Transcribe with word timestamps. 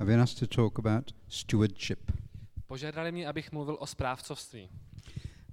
I've 0.00 0.06
been 0.06 0.20
asked 0.20 0.38
to 0.38 0.46
talk 0.46 0.78
about 0.78 1.10
stewardship. 1.28 2.12
Požádali 2.66 3.12
mě, 3.12 3.28
abych 3.28 3.52
mluvil 3.52 3.76
o 3.80 3.86
správcovství. 3.86 4.68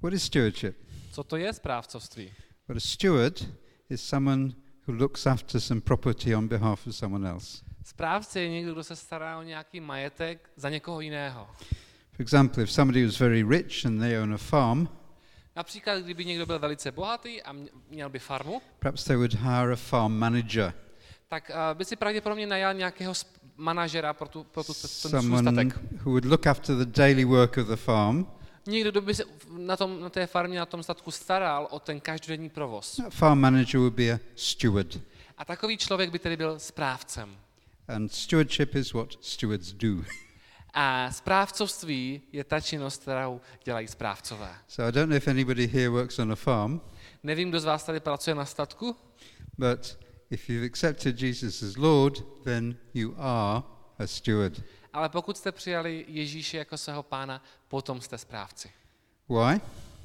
What 0.01 0.13
is 0.13 0.23
stewardship? 0.23 0.77
Co 1.11 1.23
to 1.23 1.37
je 1.37 1.53
správcovství? 1.53 2.31
Well, 2.67 2.77
a 2.77 2.79
steward 2.79 3.45
is 3.89 4.01
someone 4.01 4.51
who 4.87 4.93
looks 4.93 5.27
after 5.27 5.61
some 5.61 5.81
property 5.81 6.35
on 6.35 6.47
behalf 6.47 6.87
of 6.87 6.95
someone 6.95 7.29
else. 7.29 7.63
Správce 7.85 8.39
je 8.41 8.49
někdo, 8.49 8.73
kdo 8.73 8.83
se 8.83 8.95
stará 8.95 9.39
o 9.39 9.43
nějaký 9.43 9.79
majetek 9.79 10.49
za 10.55 10.69
někoho 10.69 11.01
jiného. 11.01 11.47
For 12.11 12.21
example, 12.21 12.63
if 12.63 12.71
somebody 12.71 13.05
was 13.05 13.19
very 13.19 13.43
rich 13.43 13.85
and 13.85 13.99
they 13.99 14.19
own 14.19 14.33
a 14.33 14.37
farm, 14.37 14.87
Například, 15.55 15.99
kdyby 16.03 16.25
někdo 16.25 16.45
byl 16.45 16.59
velice 16.59 16.91
bohatý 16.91 17.41
a 17.43 17.53
mě- 17.53 17.69
měl 17.89 18.09
by 18.09 18.19
farmu, 18.19 18.61
perhaps 18.79 19.03
they 19.03 19.15
would 19.15 19.33
hire 19.33 19.73
a 19.73 19.75
farm 19.75 20.13
manager, 20.13 20.73
tak 21.27 21.51
eh, 21.53 21.55
by 21.75 21.85
si 21.85 21.95
pravděpodobně 21.95 22.47
najal 22.47 22.73
nějakého 22.73 23.13
sp- 23.13 23.36
manažera 23.57 24.13
pro, 24.13 24.27
tu, 24.27 24.43
pro 24.43 24.63
tu, 24.63 24.73
ten 24.73 24.89
someone 24.89 25.51
zůstatek. 25.51 26.01
who 26.05 26.11
would 26.11 26.25
look 26.25 26.47
after 26.47 26.75
the 26.75 26.85
daily 26.85 27.25
work 27.25 27.57
of 27.57 27.67
the 27.67 27.75
farm. 27.75 28.25
Někdo, 28.67 28.91
kdo 28.91 29.01
by 29.01 29.15
se 29.15 29.23
na, 29.57 29.77
tom, 29.77 30.01
na 30.01 30.09
té 30.09 30.27
farmě, 30.27 30.59
na 30.59 30.65
tom 30.65 30.83
statku 30.83 31.11
staral 31.11 31.67
o 31.71 31.79
ten 31.79 31.99
každodenní 31.99 32.49
provoz. 32.49 32.95
That 32.95 33.13
farm 33.13 33.39
manager 33.39 33.79
would 33.79 33.93
be 33.93 34.11
a 34.11 34.19
steward. 34.35 34.99
A 35.37 35.45
takový 35.45 35.77
člověk 35.77 36.11
by 36.11 36.19
tedy 36.19 36.37
byl 36.37 36.59
správcem. 36.59 37.37
And 37.87 38.11
stewardship 38.11 38.75
is 38.75 38.93
what 38.93 39.09
stewards 39.21 39.71
do. 39.73 40.03
A 40.73 41.11
správcovství 41.11 42.21
je 42.31 42.43
ta 42.43 42.59
činnost, 42.59 43.01
kterou 43.01 43.41
dělají 43.63 43.87
správcové. 43.87 44.55
So 44.67 44.89
I 44.89 44.91
don't 44.91 45.09
know 45.09 45.17
if 45.17 45.27
anybody 45.27 45.67
here 45.67 45.89
works 45.89 46.19
on 46.19 46.31
a 46.31 46.35
farm, 46.35 46.81
Nevím, 47.23 47.49
kdo 47.49 47.59
z 47.59 47.65
vás 47.65 47.83
tady 47.83 47.99
pracuje 47.99 48.35
na 48.35 48.45
statku, 48.45 48.95
but 49.57 49.97
if 50.31 50.49
you've 50.49 50.65
accepted 50.65 51.17
Jesus 51.17 51.63
as 51.63 51.77
Lord, 51.77 52.23
then 52.43 52.77
you 52.93 53.13
are 53.17 53.63
a 53.99 54.07
steward. 54.07 54.63
ale 54.93 55.09
pokud 55.09 55.37
jste 55.37 55.51
přijali 55.51 56.05
Ježíše 56.07 56.57
jako 56.57 56.77
svého 56.77 57.03
pána, 57.03 57.43
potom 57.67 58.01
jste 58.01 58.17
správci. 58.17 58.69
Why? 59.29 59.61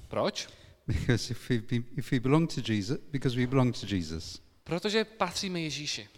Proč? 0.09 0.49
Because 0.87 1.31
if 1.33 1.51
we, 1.51 1.59
be, 1.59 1.87
if 1.97 2.13
we 2.13 2.21
belong 2.21 2.55
to 2.55 2.73
Jesus, 2.73 2.99
because 3.13 3.37
we 3.37 3.47
belong 3.47 3.81
to 3.81 3.87
Jesus. 3.87 4.41
Protože 4.65 5.05
patříme 5.05 5.61
Ježíši. 5.61 6.09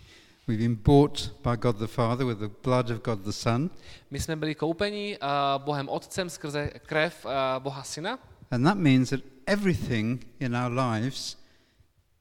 We've 0.48 0.62
been 0.62 0.74
bought 0.74 1.32
by 1.42 1.56
God 1.56 1.76
the 1.76 1.86
Father 1.86 2.26
with 2.26 2.38
the 2.38 2.50
blood 2.62 2.90
of 2.90 3.02
God 3.02 3.20
the 3.20 3.30
Son, 3.30 3.70
My 4.10 4.20
jsme 4.20 4.36
byli 4.36 4.54
koupeni 4.54 5.18
uh, 5.18 5.64
Bohem 5.64 5.88
Otcem 5.88 6.30
skrze 6.30 6.70
krev 6.86 7.24
uh, 7.24 7.30
Boha 7.62 7.82
Syna 7.82 8.18
and 8.50 8.64
that 8.66 8.76
means 8.76 9.10
that 9.10 9.20
everything 9.46 10.24
in 10.40 10.54
our 10.54 10.70
lives 10.70 11.36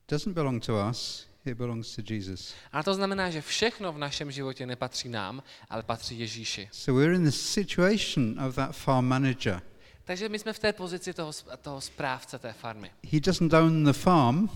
doesn't 0.08 0.34
belong 0.34 0.60
to 0.60 0.90
us, 0.90 1.26
it 1.46 1.58
belongs 1.58 1.96
to 1.96 2.02
Jesus. 2.14 2.54
a 2.72 2.84
to 2.84 2.94
znamená, 2.96 3.30
že 3.30 3.42
všechno 3.42 3.94
v 3.94 3.98
našem 3.98 4.32
životě 4.32 4.66
nepatří 4.66 5.10
nám, 5.10 5.44
ale 5.70 5.84
patří 5.84 6.20
Ježíši. 6.20 6.70
So 6.72 7.02
we're 7.02 7.16
in 7.16 7.24
the 7.24 7.32
situation 7.32 8.40
of 8.40 8.56
that 8.56 8.76
farm 8.76 9.06
manager. 9.06 9.62
Takže 10.04 10.30
my 10.30 10.40
jsme 10.40 10.54
v 10.54 10.60
té 10.60 10.74
pozici 10.74 11.14
toho, 11.14 11.32
toho 11.62 11.82
správce 11.82 12.40
té 12.40 12.54
farmy. 12.54 12.92
He 13.12 13.20
doesn't 13.20 13.54
own 13.54 13.84
the 13.84 13.94
farm, 13.94 14.50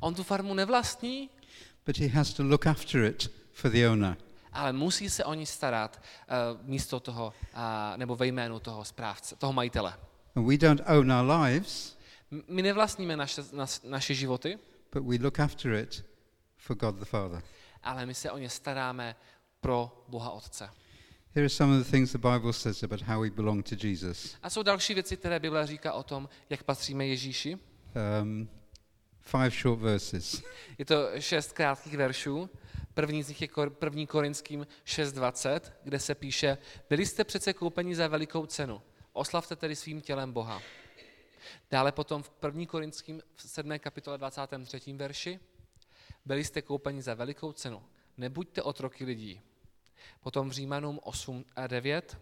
On 0.00 0.14
tu 0.14 0.22
farmu 0.22 0.54
nevlastní, 0.54 1.30
but 1.86 1.98
he 1.98 2.08
has 2.08 2.32
to 2.34 2.42
look 2.42 2.66
after 2.66 3.04
it 3.04 3.32
for 3.52 3.70
the 3.70 3.88
owner. 3.88 4.16
ale 4.52 4.72
musí 4.72 5.10
se 5.10 5.24
o 5.24 5.34
ní 5.34 5.46
starat 5.46 6.02
uh, 6.52 6.66
místo 6.68 7.00
toho, 7.00 7.32
uh, 7.54 7.60
nebo 7.96 8.16
ve 8.16 8.26
jménu 8.26 8.60
toho 8.60 8.84
správce, 8.84 9.36
toho 9.36 9.52
majitele. 9.52 9.94
And 10.34 10.46
we 10.46 10.58
don't 10.58 10.80
own 10.86 11.12
our 11.12 11.40
lives, 11.42 11.98
My 12.48 12.62
nevlastníme 12.62 13.16
naše, 13.16 13.42
naše 13.84 14.14
životy, 14.14 14.58
but 14.92 15.02
we 15.02 15.16
look 15.24 15.40
after 15.40 15.72
it 15.74 16.04
for 16.58 16.76
God 16.76 16.94
the 16.94 17.04
Father. 17.04 17.42
ale 17.82 18.06
my 18.06 18.14
se 18.14 18.30
o 18.30 18.38
ně 18.38 18.50
staráme 18.50 19.16
pro 19.60 20.04
Boha 20.08 20.30
Otce. 20.30 20.70
Here 21.34 21.44
are 21.44 21.48
some 21.48 21.78
of 21.78 21.86
the 21.86 21.90
things 21.90 22.12
the 22.12 22.18
Bible 22.18 22.52
says 22.52 22.82
about 22.82 23.02
how 23.02 23.22
we 23.22 23.30
belong 23.30 23.68
to 23.68 23.74
Jesus. 23.86 24.36
A 24.42 24.50
jsou 24.50 24.62
další 24.62 24.94
věci, 24.94 25.16
které 25.16 25.40
Bible 25.40 25.66
říká 25.66 25.92
o 25.92 26.02
tom, 26.02 26.28
jak 26.50 26.62
patříme 26.62 27.06
Ježíši. 27.06 27.58
Um, 28.22 28.48
five 29.20 29.50
short 29.50 29.80
verses. 29.80 30.42
Je 30.78 30.84
to 30.84 31.20
šest 31.20 31.52
krátkých 31.52 31.96
veršů. 31.96 32.50
První 32.94 33.22
z 33.22 33.28
nich 33.28 33.42
je 33.42 33.48
první 33.68 34.06
Korinským 34.06 34.66
6.20, 34.86 35.60
kde 35.84 35.98
se 35.98 36.14
píše, 36.14 36.58
byli 36.88 37.06
jste 37.06 37.24
přece 37.24 37.52
koupeni 37.52 37.96
za 37.96 38.08
velikou 38.08 38.46
cenu, 38.46 38.82
oslavte 39.12 39.56
tedy 39.56 39.76
svým 39.76 40.00
tělem 40.00 40.32
Boha. 40.32 40.62
Dále 41.70 41.92
potom 41.92 42.22
v 42.22 42.30
1. 42.46 42.66
Korinským 42.66 43.22
v 43.34 43.42
7. 43.42 43.78
kapitole 43.78 44.18
23. 44.18 44.92
verši, 44.92 45.40
byli 46.28 46.44
jste 46.44 46.62
koupeni 46.62 47.02
za 47.02 47.14
velikou 47.14 47.52
cenu, 47.52 47.82
nebuďte 48.16 48.62
otroky 48.62 49.04
lidí. 49.04 49.40
Potom 50.20 50.48
v 50.48 50.52
Římanům 50.52 51.00
8 51.02 51.44
a 51.56 51.66
9, 51.66 52.18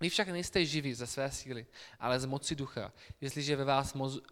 vy 0.00 0.08
však 0.08 0.28
nejste 0.28 0.64
živí 0.64 0.94
ze 0.94 1.06
své 1.06 1.30
síly, 1.30 1.66
ale 2.00 2.20
z 2.20 2.24
moci 2.24 2.56
ducha, 2.56 2.92
jestliže 3.20 3.56
ve 3.56 3.64
vás, 3.64 3.94
moz, 3.94 4.16
uh, 4.16 4.22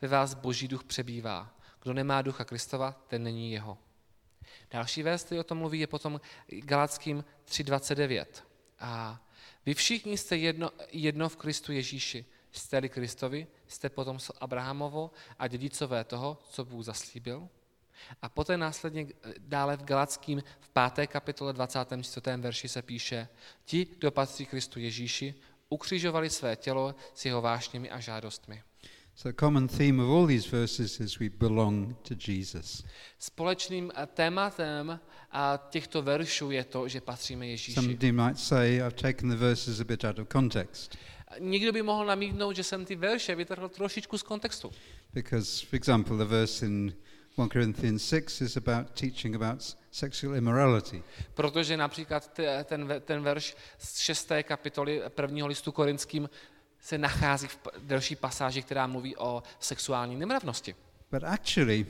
ve 0.00 0.08
vás 0.08 0.34
boží 0.34 0.68
duch 0.68 0.84
přebývá. 0.84 1.54
Kdo 1.82 1.92
nemá 1.92 2.22
ducha 2.22 2.44
Kristova, 2.44 2.92
ten 3.08 3.22
není 3.22 3.52
jeho. 3.52 3.78
Další 4.70 5.02
verš, 5.02 5.22
který 5.22 5.40
o 5.40 5.44
tom 5.44 5.58
mluví, 5.58 5.80
je 5.80 5.86
potom 5.86 6.20
Galackým 6.48 7.24
3.29. 7.46 8.26
A 8.78 9.22
vy 9.66 9.74
všichni 9.74 10.18
jste 10.18 10.36
jedno, 10.36 10.70
jedno 10.92 11.28
v 11.28 11.36
Kristu 11.36 11.72
Ježíši. 11.72 12.24
Jste-li 12.52 12.88
Kristovi, 12.88 13.46
jste 13.66 13.88
potom 13.88 14.18
Abrahamovo 14.40 15.10
a 15.38 15.48
dědicové 15.48 16.04
toho, 16.04 16.38
co 16.50 16.64
Bůh 16.64 16.84
zaslíbil. 16.84 17.48
A 18.22 18.28
poté 18.28 18.56
následně 18.56 19.06
dále 19.38 19.76
v 19.76 19.84
Galackým 19.84 20.42
v 20.60 20.70
5. 20.94 21.06
kapitole 21.06 21.52
24. 21.52 22.36
verši 22.36 22.68
se 22.68 22.82
píše, 22.82 23.28
ti, 23.64 23.86
kdo 23.98 24.10
patří 24.10 24.46
Kristu 24.46 24.80
Ježíši, 24.80 25.34
ukřižovali 25.68 26.30
své 26.30 26.56
tělo 26.56 26.94
s 27.14 27.24
jeho 27.24 27.42
vášněmi 27.42 27.90
a 27.90 28.00
žádostmi. 28.00 28.62
So, 29.16 29.32
the 29.32 29.40
common 29.40 29.68
theme 29.68 30.02
of 30.02 30.10
all 30.10 30.26
these 30.26 30.56
verses 30.56 31.00
is 31.00 31.18
we 31.18 31.28
belong 31.28 31.96
to 32.02 32.14
Jesus. 32.26 32.84
Společným 33.18 33.92
eh, 33.94 34.06
tématem 34.06 35.00
a 35.30 35.68
těchto 35.70 36.02
veršů 36.02 36.50
je 36.50 36.64
to, 36.64 36.88
že 36.88 37.00
patříme 37.00 37.46
Ježíši. 37.46 37.72
Somebody 37.72 38.12
might 38.12 38.38
say, 38.38 38.76
I've 38.76 38.90
taken 38.90 39.28
the 39.28 39.36
verses 39.36 39.80
a 39.80 39.84
bit 39.84 40.04
out 40.04 40.18
of 40.18 40.28
context. 40.32 40.96
Někdo 41.38 41.72
by 41.72 41.82
mohl 41.82 42.06
namítnout, 42.06 42.56
že 42.56 42.62
jsem 42.62 42.84
ty 42.84 42.96
verše 42.96 43.34
vytrhl 43.34 43.68
trošičku 43.68 44.18
z 44.18 44.22
kontextu. 44.22 44.72
Because, 45.12 45.66
for 45.66 45.76
example, 45.76 46.16
the 46.16 46.24
verse 46.24 46.66
in 46.66 46.94
1 47.38 47.48
Corinthians 47.48 48.08
6 48.08 48.40
is 48.40 48.56
about 48.56 48.90
teaching 49.00 49.34
about 49.34 49.76
sexual 49.90 50.36
immorality. 50.36 51.02
Protože 51.34 51.76
například 51.76 52.32
te- 52.32 52.64
ten, 52.64 52.94
ten 53.04 53.22
verš 53.22 53.56
z 53.78 53.98
6. 53.98 54.28
kapitoly 54.42 55.02
prvního 55.08 55.46
listu 55.46 55.72
korinským 55.72 56.30
se 56.80 56.98
nachází 56.98 57.48
v 57.48 57.58
delší 57.78 58.16
pasáži, 58.16 58.62
která 58.62 58.86
mluví 58.86 59.16
o 59.16 59.42
sexuální 59.60 60.16
nemravnosti. 60.16 60.74
But 61.10 61.24
actually, 61.24 61.86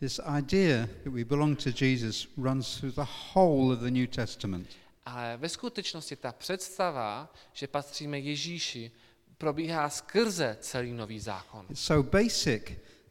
this 0.00 0.20
idea 0.38 0.86
that 0.86 1.12
we 1.12 1.24
belong 1.24 1.62
to 1.62 1.70
Jesus 1.80 2.28
runs 2.36 2.76
through 2.76 2.94
the 2.94 3.06
whole 3.34 3.74
of 3.74 3.80
the 3.80 3.90
New 3.90 4.06
Testament. 4.06 4.68
Ale 5.06 5.36
ve 5.36 5.48
skutečnosti 5.48 6.16
ta 6.16 6.32
představa, 6.32 7.34
že 7.52 7.66
patříme 7.66 8.18
Ježíši, 8.18 8.90
probíhá 9.38 9.90
skrze 9.90 10.56
celý 10.60 10.92
nový 10.92 11.20
zákon. 11.20 11.66
It's 11.70 11.80
so 11.80 12.10
basic 12.10 12.62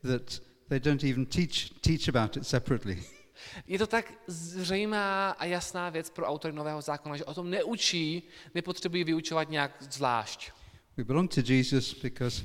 that 0.02 0.42
they 0.70 0.80
don't 0.80 1.04
even 1.04 1.26
teach, 1.26 1.70
teach 1.82 2.10
about 2.10 2.38
it 2.38 2.48
separately. 2.48 3.04
Je 3.68 3.80
to 3.80 3.88
tak 3.88 4.14
zřejmá 4.28 5.30
a 5.30 5.46
jasná 5.46 5.90
věc 5.90 6.10
pro 6.10 6.26
autory 6.26 6.54
nového 6.54 6.82
zákona, 6.82 7.18
že 7.18 7.26
o 7.26 7.34
tom 7.34 7.50
neučí, 7.50 8.24
nepotřebují 8.56 9.04
vyučovat 9.04 9.50
nějak 9.50 9.84
zvlášť. 9.94 10.52
We 10.98 11.04
belong 11.04 11.36
to 11.36 11.42
Jesus 11.46 11.94
because 12.04 12.44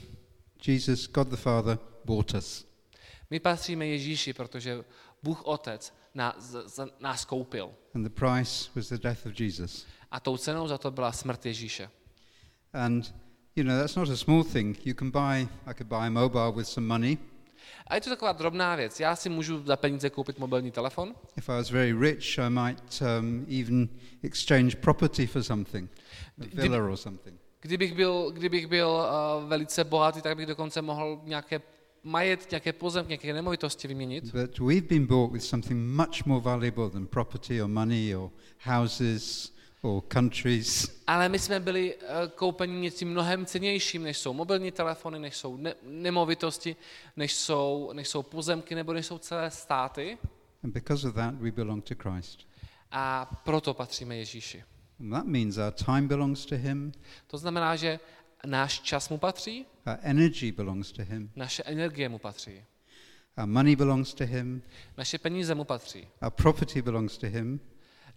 Jesus, 0.66 1.09
God 1.09 1.28
the 1.28 1.37
Father, 1.37 1.78
bought 2.05 2.34
us. 2.34 2.66
My 3.31 3.41
patříme 3.41 3.87
Ježíši, 3.87 4.33
protože 4.33 4.84
Bůh 5.22 5.43
Otec 5.44 5.94
nás, 7.00 7.25
koupil. 7.25 7.71
And 7.94 8.03
the 8.03 8.10
price 8.10 8.71
was 8.75 8.89
the 8.89 8.99
death 8.99 9.27
of 9.27 9.41
Jesus. 9.41 9.87
A 10.10 10.21
tou 10.21 10.36
cenou 10.36 10.69
za 10.69 10.78
to 10.78 10.91
byla 10.91 11.13
smrt 11.13 11.47
Ježíše. 11.47 11.91
And, 12.72 13.15
you 13.57 13.65
know, 13.65 13.78
that's 13.80 13.95
not 13.95 14.09
a 14.09 14.16
small 14.16 14.45
thing. 14.45 14.86
You 14.86 14.95
can 14.95 15.10
buy, 15.10 15.48
I 15.66 15.74
could 15.74 15.89
buy 15.89 16.07
a 16.07 16.10
mobile 16.10 16.53
with 16.53 16.69
some 16.69 16.86
money. 16.86 17.19
A 17.86 17.94
je 17.94 18.00
to 18.00 18.10
taková 18.10 18.32
drobná 18.32 18.76
věc. 18.76 19.00
Já 19.00 19.16
si 19.16 19.28
můžu 19.28 19.62
za 19.66 19.76
peníze 19.76 20.10
koupit 20.10 20.38
mobilní 20.38 20.70
telefon. 20.70 21.14
If 21.36 21.48
I 21.48 21.53
was 21.53 21.70
very 21.70 21.92
rich, 21.92 22.38
I 22.38 22.50
might 22.50 23.03
um, 23.03 23.47
even 23.60 23.88
exchange 24.22 24.76
property 24.76 25.26
for 25.26 25.42
something, 25.42 25.91
a 26.41 26.62
villa 26.62 26.78
or 26.78 26.97
something. 26.97 27.41
Kdybych 27.60 27.94
byl, 27.94 28.30
kdybych 28.30 28.66
byl 28.66 28.88
uh, 28.88 29.48
velice 29.48 29.84
bohatý, 29.84 30.22
tak 30.22 30.36
bych 30.36 30.47
dokonce 30.47 30.82
mohl 30.82 31.20
nějaké 31.24 31.60
majet, 32.03 32.50
nějaké 32.50 32.72
pozemky, 32.72 33.09
nějaké 33.09 33.32
nemovitosti 33.32 33.88
vyměnit. 33.88 34.24
But 34.24 34.59
we've 34.59 34.86
been 34.88 35.06
bought 35.06 35.32
with 35.32 35.44
something 35.44 35.97
much 35.97 36.24
more 36.24 36.41
valuable 36.41 36.91
than 36.91 37.06
property 37.06 37.62
or 37.62 37.68
money 37.68 38.16
or 38.16 38.30
houses 38.59 39.52
or 39.83 40.03
countries. 40.13 41.03
Ale 41.07 41.29
my 41.29 41.39
jsme 41.39 41.61
byli 41.61 41.95
uh, 41.97 42.03
koupeni 42.34 42.81
něčím 42.81 43.11
mnohem 43.11 43.47
cenějším, 43.47 44.03
než 44.03 44.19
jsou 44.19 44.33
mobilní 44.33 44.71
telefony, 44.73 45.19
než 45.19 45.37
jsou 45.37 45.57
ne- 45.57 45.75
nemovitosti, 45.83 46.77
než 47.17 47.34
jsou, 47.34 47.91
než 47.93 48.09
jsou 48.09 48.23
pozemky 48.23 48.75
nebo 48.75 48.93
než 48.93 49.07
jsou 49.07 49.19
celé 49.19 49.51
státy. 49.51 50.19
And 50.65 50.73
because 50.73 51.09
of 51.09 51.15
that, 51.15 51.34
we 51.34 51.51
belong 51.51 51.84
to 51.84 51.95
Christ. 51.95 52.39
a 52.91 53.25
proto 53.45 53.75
patříme 53.75 54.17
Ježíši. 54.17 54.65
And 55.01 55.11
that 55.11 55.25
means 55.27 55.57
our 55.57 55.73
time 55.73 56.09
belongs 56.09 56.47
to 56.47 56.55
Him, 56.57 56.93
To 57.27 57.39
znamená, 57.39 57.77
že 57.77 58.01
náš 58.47 58.81
čas 58.81 59.09
mu 59.09 59.19
patří, 59.19 59.67
our 59.87 59.97
energy 60.03 60.53
belongs 60.53 60.93
to 60.93 61.03
Him, 61.03 61.31
naše 61.37 61.63
energie 61.63 62.09
mu 62.09 62.19
patří, 62.19 62.65
our 63.39 63.47
money 63.47 63.77
belongs 63.77 64.15
to 64.15 64.25
Him, 64.27 64.63
naše 64.99 65.19
peníze 65.19 65.55
mu 65.55 65.65
patří, 65.65 66.09
our 66.23 66.31
property 66.31 66.83
belongs 66.83 67.19
to 67.19 67.27
Him. 67.27 67.61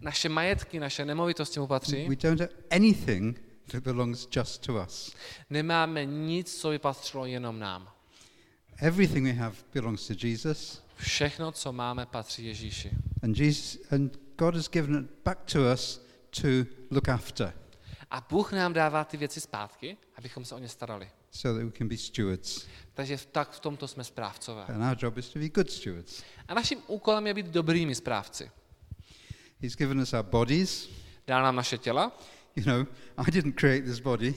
Naše 0.00 0.28
majetky, 0.28 0.80
naše 0.80 1.04
nemovitosti 1.04 1.60
mu 1.60 1.66
patří. 1.66 2.08
We 2.08 2.16
don't 2.16 2.40
have 2.40 2.52
anything 2.70 3.40
that 3.70 3.82
belongs 3.82 4.28
just 4.36 4.66
to 4.66 4.74
us. 4.86 5.12
Nemáme 5.50 6.04
nic, 6.04 6.60
co 6.60 6.68
by 6.70 6.78
patřilo 6.78 7.26
jenom 7.26 7.58
nám. 7.58 7.88
Everything 8.78 9.26
we 9.26 9.32
have 9.32 9.56
belongs 9.74 10.06
to 10.06 10.14
Jesus, 10.26 10.82
Všechno, 10.96 11.52
co 11.52 11.72
máme, 11.72 12.06
patří 12.06 12.46
Ježíši. 12.46 12.90
and 13.22 13.38
Jesus 13.38 13.78
and 13.92 14.18
God 14.38 14.54
has 14.54 14.68
given 14.70 14.96
it 15.04 15.10
back 15.24 15.38
to 15.52 15.58
us 15.74 16.00
to 16.40 16.48
look 16.90 17.08
after, 17.08 17.52
A 18.10 18.26
Bůh 18.30 18.52
nám 18.52 18.72
dává 18.72 19.04
ty 19.04 19.16
věci 19.16 19.40
zpátky, 19.40 19.96
abychom 20.16 20.44
se 20.44 20.54
o 20.54 20.58
ně 20.58 20.68
starali. 20.68 21.10
so 21.30 21.58
that 21.58 21.66
we 21.72 21.78
can 21.78 21.88
be 21.88 21.96
stewards. 21.96 22.66
Takže 22.94 23.16
v- 23.16 23.26
tak 23.26 23.50
v 23.50 23.60
tomto 23.60 23.88
jsme 23.88 24.04
správcové. 24.04 24.64
And 24.64 24.90
our 24.90 24.96
job 25.04 25.16
is 25.18 25.28
to 25.28 25.38
be 25.38 25.48
good 25.48 25.70
stewards. 25.70 26.22
A 26.48 26.54
naším 26.54 26.78
úkolem 26.86 27.26
je 27.26 27.34
být 27.34 27.46
dobrými 27.46 27.94
správci. 27.94 28.50
He's 29.66 29.74
given 29.74 29.98
us 30.00 30.14
our 30.14 30.22
bodies. 30.22 30.88
Dal 31.26 31.42
nám 31.42 31.56
naše 31.56 31.78
těla. 31.78 32.12
You 32.56 32.64
know, 32.64 32.86
I 33.16 33.30
didn't 33.30 33.52
create 33.52 33.82
this 33.86 33.98
body. 33.98 34.34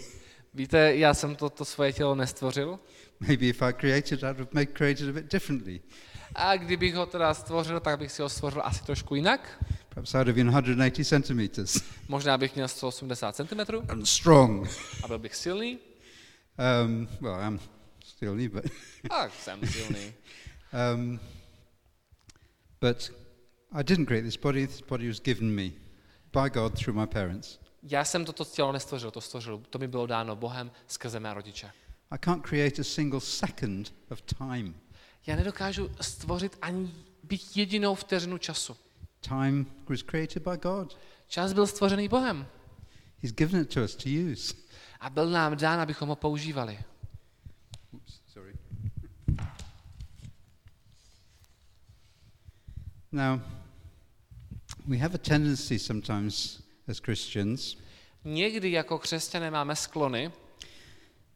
Víte, 0.54 0.96
já 0.96 1.14
jsem 1.14 1.36
to, 1.36 1.50
to 1.50 1.66
svoje 1.66 1.94
tělo 1.94 2.16
nestvořil. 2.16 2.80
Maybe 3.20 3.46
if 3.46 3.62
I 3.62 3.74
created, 3.74 4.24
I 4.24 4.26
would 4.26 4.40
have 4.40 4.50
made, 4.52 4.66
created 4.66 5.10
a 5.10 5.12
bit 5.12 5.32
differently. 5.32 5.82
A 6.36 6.58
kdybych 6.58 6.96
ho 6.96 7.06
teda 7.06 7.34
stvořil, 7.34 7.80
tak 7.80 8.00
bych 8.00 8.12
si 8.12 8.22
ho 8.22 8.30
stvořil 8.30 8.62
asi 8.66 8.84
trošku 8.84 9.16
jinak. 9.16 9.66
Perhaps 9.90 10.14
I'd 10.14 10.28
have 10.28 10.34
been 10.34 10.52
180 10.52 11.04
centimeters 11.06 11.84
Možná 12.08 12.38
bych 12.38 12.56
měl 12.56 12.68
180 12.68 13.36
cm 13.36 13.60
and 13.90 14.06
strong. 14.06 14.70
a 15.04 15.08
byl 15.08 15.20
bych 15.20 15.36
silný. 15.36 15.80
Um, 16.86 17.08
well, 17.22 17.42
I'm 17.48 17.60
still 18.06 18.36
new, 18.36 18.52
but 18.52 18.66
A 19.10 19.30
jsem 19.30 19.68
silný. 19.68 20.14
um, 20.96 21.20
but 22.82 23.12
I 23.72 23.84
didn't 23.84 24.06
create 24.06 24.24
this 24.26 24.38
body. 24.38 24.68
This 24.68 24.82
body 24.82 25.08
was 25.08 25.20
given 25.20 25.56
me 25.56 25.72
by 26.34 26.50
God 26.50 26.80
through 26.80 27.00
my 27.00 27.08
parents. 27.08 27.60
Já 27.84 28.06
jsem 28.06 28.26
toto 28.26 28.46
tělo 28.46 28.72
nestvořil, 28.72 29.12
to 29.12 29.22
stvořil, 29.22 29.62
to 29.70 29.80
mi 29.80 29.88
bylo 29.88 30.08
dáno 30.08 30.36
Bohem 30.36 30.72
skrze 30.88 31.20
mé 31.20 31.34
rodiče. 31.34 31.72
I 32.12 32.18
can't 32.18 32.48
create 32.48 32.82
a 32.82 32.84
single 32.84 33.22
second 33.22 33.94
of 34.12 34.22
time. 34.22 34.76
Já 35.26 35.36
nedokážu 35.36 35.90
stvořit 36.02 36.58
ani 36.62 36.94
být 37.24 37.58
jedinou 37.58 37.96
vteřinu 37.96 38.38
času. 38.38 38.76
Time 39.22 39.66
was 39.90 40.02
created 40.04 40.44
by 40.44 40.58
God. 40.58 40.98
Čas 41.28 41.54
byl 41.54 41.68
stvořený 41.68 42.08
Bohem 42.08 42.48
He's 43.22 43.32
given 43.34 43.62
it 43.62 43.74
to 43.74 43.84
us 43.84 43.96
to 43.96 44.10
use. 44.32 44.54
a 45.00 45.10
byl 45.10 45.30
nám 45.30 45.58
dán, 45.58 45.80
abychom 45.80 46.10
ho 46.10 46.16
používali. 46.16 46.80
Oops, 47.94 48.22
sorry. 48.28 48.54
Now, 53.12 53.40
we 54.90 54.98
have 54.98 55.16
a 55.16 55.18
tendency 55.18 55.80
sometimes 55.80 56.62
as 56.88 57.00
Christians 57.00 57.78
Někdy 58.24 58.72
jako 58.72 59.00
křesťané 59.00 59.52
máme 59.52 59.76
sklony 59.76 60.32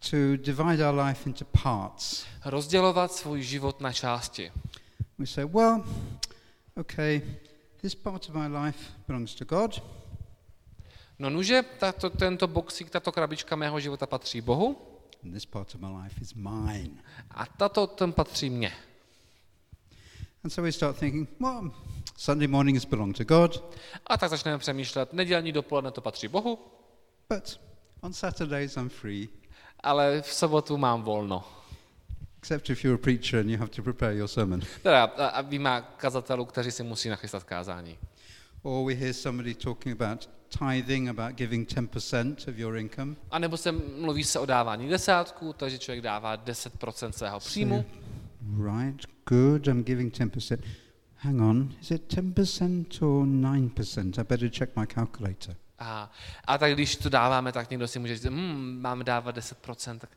to 0.09 0.38
divide 0.38 0.89
our 0.89 1.00
life 1.00 1.29
into 1.29 1.45
parts. 1.63 2.25
rozdělovat 2.45 3.11
svůj 3.11 3.41
život 3.41 3.81
na 3.81 3.94
části. 3.94 4.51
We 5.17 5.27
say, 5.27 5.45
well, 5.45 5.85
okay, 6.77 7.21
this 7.81 7.95
part 7.95 8.29
of 8.29 8.35
my 8.35 8.47
life 8.57 8.79
belongs 9.07 9.35
to 9.35 9.45
God, 9.45 9.83
No 11.19 11.29
nuže, 11.29 11.63
tato, 11.79 12.09
tento 12.09 12.47
boxík, 12.47 12.89
tato 12.89 13.11
krabička 13.11 13.56
mého 13.56 13.79
života 13.79 14.06
patří 14.07 14.41
Bohu 14.41 14.77
and 15.23 15.31
this 15.33 15.45
part 15.45 15.75
of 15.75 15.81
my 15.81 15.88
life 16.03 16.21
is 16.21 16.33
mine. 16.33 16.91
a 17.31 17.45
tato 17.45 17.88
ten 17.88 18.13
patří 18.13 18.49
mně. 18.49 18.73
And 20.44 20.51
so 20.54 20.62
we 20.62 20.72
start 20.72 20.98
thinking, 20.98 21.28
well, 21.40 21.72
Sunday 22.18 22.48
mornings 22.48 22.86
belong 22.86 23.13
to 23.18 23.24
God, 23.24 23.63
A 24.07 24.18
tak 24.18 24.30
začneme 24.30 24.57
přemýšlet, 24.57 25.13
nedělní 25.13 25.51
dopoledne 25.51 25.92
to 25.92 26.01
patří 26.01 26.28
Bohu, 26.28 26.60
but 27.30 27.60
on 28.01 28.13
Saturdays 28.13 28.78
I'm 28.78 28.90
free, 28.90 29.30
ale 29.80 30.22
v 30.22 30.34
sobotu 30.34 30.78
mám 30.78 31.04
volno. 31.04 31.44
except 32.38 32.69
if 32.69 32.84
you're 32.84 32.95
a 32.95 33.04
preacher 33.04 33.40
and 33.40 33.50
you 33.50 33.57
have 33.57 33.72
to 33.72 33.81
prepare 33.84 34.16
your 34.16 34.28
sermon. 34.28 34.62
Teda, 34.81 35.04
a, 35.04 35.42
výjima 35.42 35.81
kazatelů, 35.81 36.45
kteří 36.45 36.72
si 36.72 36.84
musí 36.84 37.10
nachystat 37.10 37.44
kázání. 37.44 37.98
Or 38.63 38.86
we 38.88 38.94
hear 38.94 39.13
somebody 39.13 39.54
talking 39.54 40.01
about 40.01 40.30
tithing, 40.60 41.10
about 41.10 41.36
giving 41.36 41.69
10% 41.69 42.50
of 42.50 42.57
your 42.57 42.78
income. 42.78 43.16
A 43.31 43.40
nebo 43.40 43.57
se 43.57 43.72
mluví 43.72 44.24
se 44.24 44.40
o 44.40 44.45
dávání 44.45 44.90
desátku, 44.90 45.54
takže 45.54 45.78
člověk 45.80 46.04
dává 46.04 46.38
10% 46.38 47.10
svého 47.12 47.40
příjmu. 47.40 47.86
Right, 48.57 49.06
good, 49.25 49.68
I'm 49.68 49.84
giving 49.84 50.12
10%. 50.12 50.60
Hang 51.16 51.42
on, 51.42 51.74
is 51.81 51.92
it 51.92 52.07
10% 52.07 53.01
or 53.01 53.25
9%? 53.25 54.19
I 54.19 54.24
better 54.24 54.50
check 54.50 54.75
my 54.75 54.86
calculator. 54.86 55.56
A, 55.80 56.12
a 56.48 56.57
tak 56.57 56.74
když 56.74 56.95
to 56.95 57.10
dáváme, 57.10 57.51
tak 57.51 57.69
někdo 57.69 57.88
si 57.88 58.00
může 58.00 58.16
říct, 58.16 58.25
hm, 58.25 58.78
máme 58.81 59.04
dávat 59.04 59.36
10%, 59.36 60.00
tak 60.00 60.10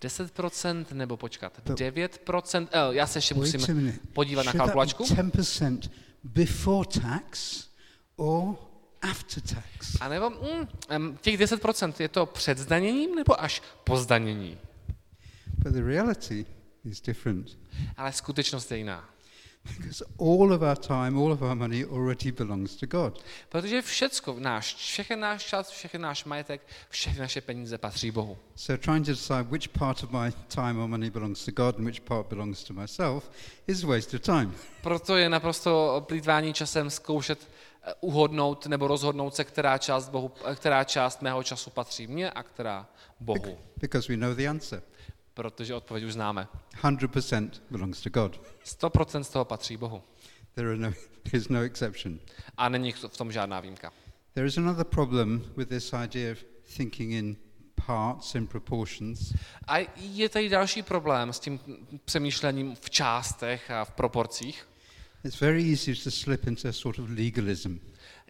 10% 0.00 0.84
nebo 0.92 1.16
počkat, 1.16 1.60
To- 1.62 1.74
9%, 1.74 2.68
eh, 2.72 2.78
já 2.90 3.06
se 3.06 3.18
ještě 3.18 3.34
musím 3.34 3.98
podívat 4.12 4.42
na 4.46 4.52
Should 4.52 4.64
kalkulačku. 4.66 5.02
be 5.04 5.22
10% 5.22 5.90
before 6.24 6.88
tax 7.02 7.64
or 8.16 8.54
after 9.02 9.42
tax? 9.42 9.96
A 10.00 10.08
nebo 10.08 10.32
em, 10.88 11.18
těch 11.20 11.38
10% 11.38 12.00
je 12.00 12.08
to 12.08 12.26
před 12.26 12.58
zdaněním 12.58 13.14
nebo 13.14 13.42
až 13.42 13.62
po 13.84 13.96
zdanění? 13.96 14.58
But 15.58 15.72
the 15.72 15.82
reality 15.82 16.46
is 16.84 17.00
different 17.00 17.58
Ale 17.96 18.12
skutečnost 18.12 18.70
je 18.72 18.78
jiná. 18.78 19.08
because 19.76 20.04
all 20.18 20.52
of 20.52 20.62
our 20.62 20.76
time, 20.76 21.18
all 21.18 21.32
of 21.32 21.42
our 21.42 21.54
money 21.54 21.84
already 21.84 22.32
belongs 22.32 22.76
to 22.76 22.86
God. 22.86 23.24
Protože 23.48 23.82
všecko, 23.82 24.36
náš, 24.38 24.74
všechen 24.74 25.20
náš 25.20 25.44
čas, 25.44 25.70
všechen 25.70 26.00
náš 26.00 26.24
majetek, 26.24 26.66
všechny 26.88 27.20
naše 27.20 27.40
peníze 27.40 27.78
patří 27.78 28.10
Bohu. 28.10 28.38
So 28.56 28.82
trying 28.84 29.06
to 29.06 29.12
decide 29.12 29.42
which 29.42 29.68
part 29.68 30.02
of 30.02 30.10
my 30.10 30.32
time 30.48 30.78
or 30.78 30.88
money 30.88 31.10
belongs 31.10 31.44
to 31.44 31.52
God 31.52 31.76
and 31.78 31.84
which 31.84 32.00
part 32.00 32.26
belongs 32.26 32.64
to 32.64 32.74
myself 32.74 33.30
is 33.66 33.84
a 33.84 33.86
waste 33.86 34.16
of 34.16 34.22
time. 34.22 34.54
Proto 34.82 35.16
je 35.16 35.28
naprosto 35.28 36.04
plýtvání 36.08 36.52
časem 36.52 36.90
zkoušet 36.90 37.48
eh, 37.82 37.92
uhodnout 38.00 38.66
nebo 38.66 38.88
rozhodnout 38.88 39.34
se, 39.34 39.44
která 39.44 39.78
část, 39.78 40.08
Bohu, 40.08 40.32
eh, 40.44 40.54
která 40.54 40.84
část 40.84 41.22
mého 41.22 41.42
času 41.42 41.70
patří 41.70 42.06
mně 42.06 42.30
a 42.30 42.42
která 42.42 42.88
Bohu. 43.20 43.58
Because 43.80 44.12
we 44.12 44.16
know 44.16 44.34
the 44.34 44.48
answer. 44.48 44.82
Protože 45.34 45.74
odpověď 45.74 46.04
už 46.04 46.12
známe. 46.12 46.48
100% 46.82 47.50
belongs 47.70 48.00
to 48.00 48.10
God. 48.10 48.40
100% 48.64 49.20
z 49.20 49.28
toho 49.28 49.44
patří 49.44 49.76
Bohu. 49.76 50.02
There, 50.54 50.76
no, 50.76 50.92
is 51.32 51.48
no 51.48 51.60
exception. 51.60 52.18
A 52.56 52.68
není 52.68 52.92
v 52.92 53.16
tom 53.16 53.32
žádná 53.32 53.60
výjimka. 53.60 53.92
There 54.34 54.46
is 54.46 54.58
another 54.58 54.84
problem 54.84 55.44
with 55.56 55.68
this 55.68 55.92
idea 56.04 56.32
of 56.32 56.38
thinking 56.76 57.12
in 57.12 57.36
parts 57.86 58.34
and 58.34 58.50
proportions. 58.50 59.32
A 59.68 59.78
je 59.96 60.28
tady 60.28 60.48
další 60.48 60.82
problém 60.82 61.32
s 61.32 61.40
tím 61.40 61.60
přemýšlením 62.04 62.74
v 62.74 62.90
částech 62.90 63.70
a 63.70 63.84
v 63.84 63.90
proporcích. 63.90 64.66
It's 65.24 65.40
very 65.40 65.70
easy 65.70 65.94
to 65.94 66.10
slip 66.10 66.46
into 66.46 66.68
a 66.68 66.72
sort 66.72 66.98
of 66.98 67.10
legalism. 67.10 67.76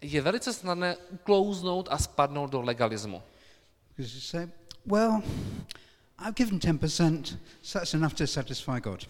Je 0.01 0.21
velice 0.21 0.53
snadné 0.53 0.97
uklouznout 1.09 1.87
a 1.91 1.97
spadnout 1.97 2.51
do 2.51 2.61
legalismu. 2.61 3.23
Because 3.97 4.15
you 4.15 4.21
say, 4.21 4.49
well, 4.85 5.21
I've 6.21 6.35
given 6.35 6.59
10%, 6.59 7.37
so 7.61 7.79
that's 7.79 7.93
enough 7.93 8.13
to 8.13 8.27
satisfy 8.27 8.79
God. 8.79 9.05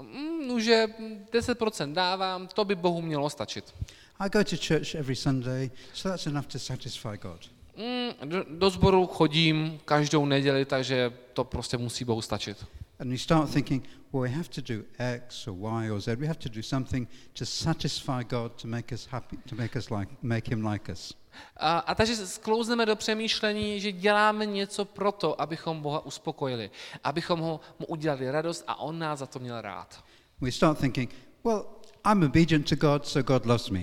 Mm, 0.00 0.60
že 0.60 0.86
10% 1.32 1.92
dávám, 1.92 2.48
to 2.48 2.64
by 2.64 2.74
Bohu 2.74 3.02
mělo 3.02 3.30
stačit. 3.30 3.74
I 4.20 4.28
go 4.28 4.44
to 4.44 4.56
church 4.56 4.94
every 4.94 5.16
Sunday, 5.16 5.70
so 5.94 6.08
that's 6.08 6.26
enough 6.26 6.46
to 6.46 6.58
satisfy 6.58 7.16
God. 7.16 7.40
Mm, 7.76 8.28
do, 8.28 8.44
do 8.48 8.70
sboru 8.70 9.06
chodím 9.06 9.80
každou 9.84 10.26
neděli, 10.26 10.64
takže 10.64 11.12
to 11.32 11.44
prostě 11.44 11.76
musí 11.76 12.04
Bohu 12.04 12.22
stačit. 12.22 12.66
And 13.00 13.10
you 13.10 13.18
start 13.18 13.50
thinking, 13.50 13.86
well, 14.12 14.22
we 14.22 14.30
have 14.30 14.48
to 14.48 14.60
do 14.60 14.84
X 14.98 15.46
or 15.46 15.54
Y 15.54 15.90
or 15.90 16.00
Z. 16.00 16.16
We 16.16 16.26
have 16.26 16.38
to 16.38 16.48
do 16.48 16.62
something 16.62 17.06
to 17.34 17.46
satisfy 17.46 18.22
God 18.24 18.52
to 18.56 18.66
make 18.66 18.92
us 18.92 19.06
happy, 19.06 19.38
to 19.46 19.54
make 19.54 19.76
us 19.76 19.90
like, 19.90 20.10
make 20.22 20.48
Him 20.48 20.62
like 20.62 20.92
us. 20.92 21.14
A, 21.56 21.78
a 21.78 21.94
takže 21.94 22.26
sklouzneme 22.26 22.86
do 22.86 22.96
přemýšlení, 22.96 23.80
že 23.80 23.92
děláme 23.92 24.46
něco 24.46 24.84
proto, 24.84 25.40
abychom 25.40 25.82
Boha 25.82 26.06
uspokojili, 26.06 26.70
abychom 27.04 27.40
ho, 27.40 27.60
mu 27.78 27.86
udělali 27.86 28.30
radost 28.30 28.64
a 28.66 28.80
on 28.80 28.98
nás 28.98 29.18
za 29.18 29.26
to 29.26 29.38
měl 29.38 29.60
rád. 29.60 30.04
We 30.40 30.52
start 30.52 30.78
thinking, 30.78 31.14
well, 31.44 31.66
I'm 32.04 32.22
obedient 32.22 32.68
to 32.68 32.76
God, 32.76 33.06
so 33.06 33.32
God 33.32 33.46
loves 33.46 33.70
me. 33.70 33.82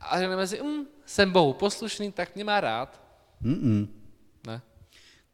A 0.00 0.18
řekneme 0.18 0.46
si, 0.46 0.62
mm, 0.62 0.86
jsem 1.06 1.32
Bohu 1.32 1.52
poslušný, 1.52 2.12
tak 2.12 2.34
mě 2.34 2.44
má 2.44 2.60
rád. 2.60 3.00
Mm-mm. 3.42 3.88
Ne? 4.46 4.62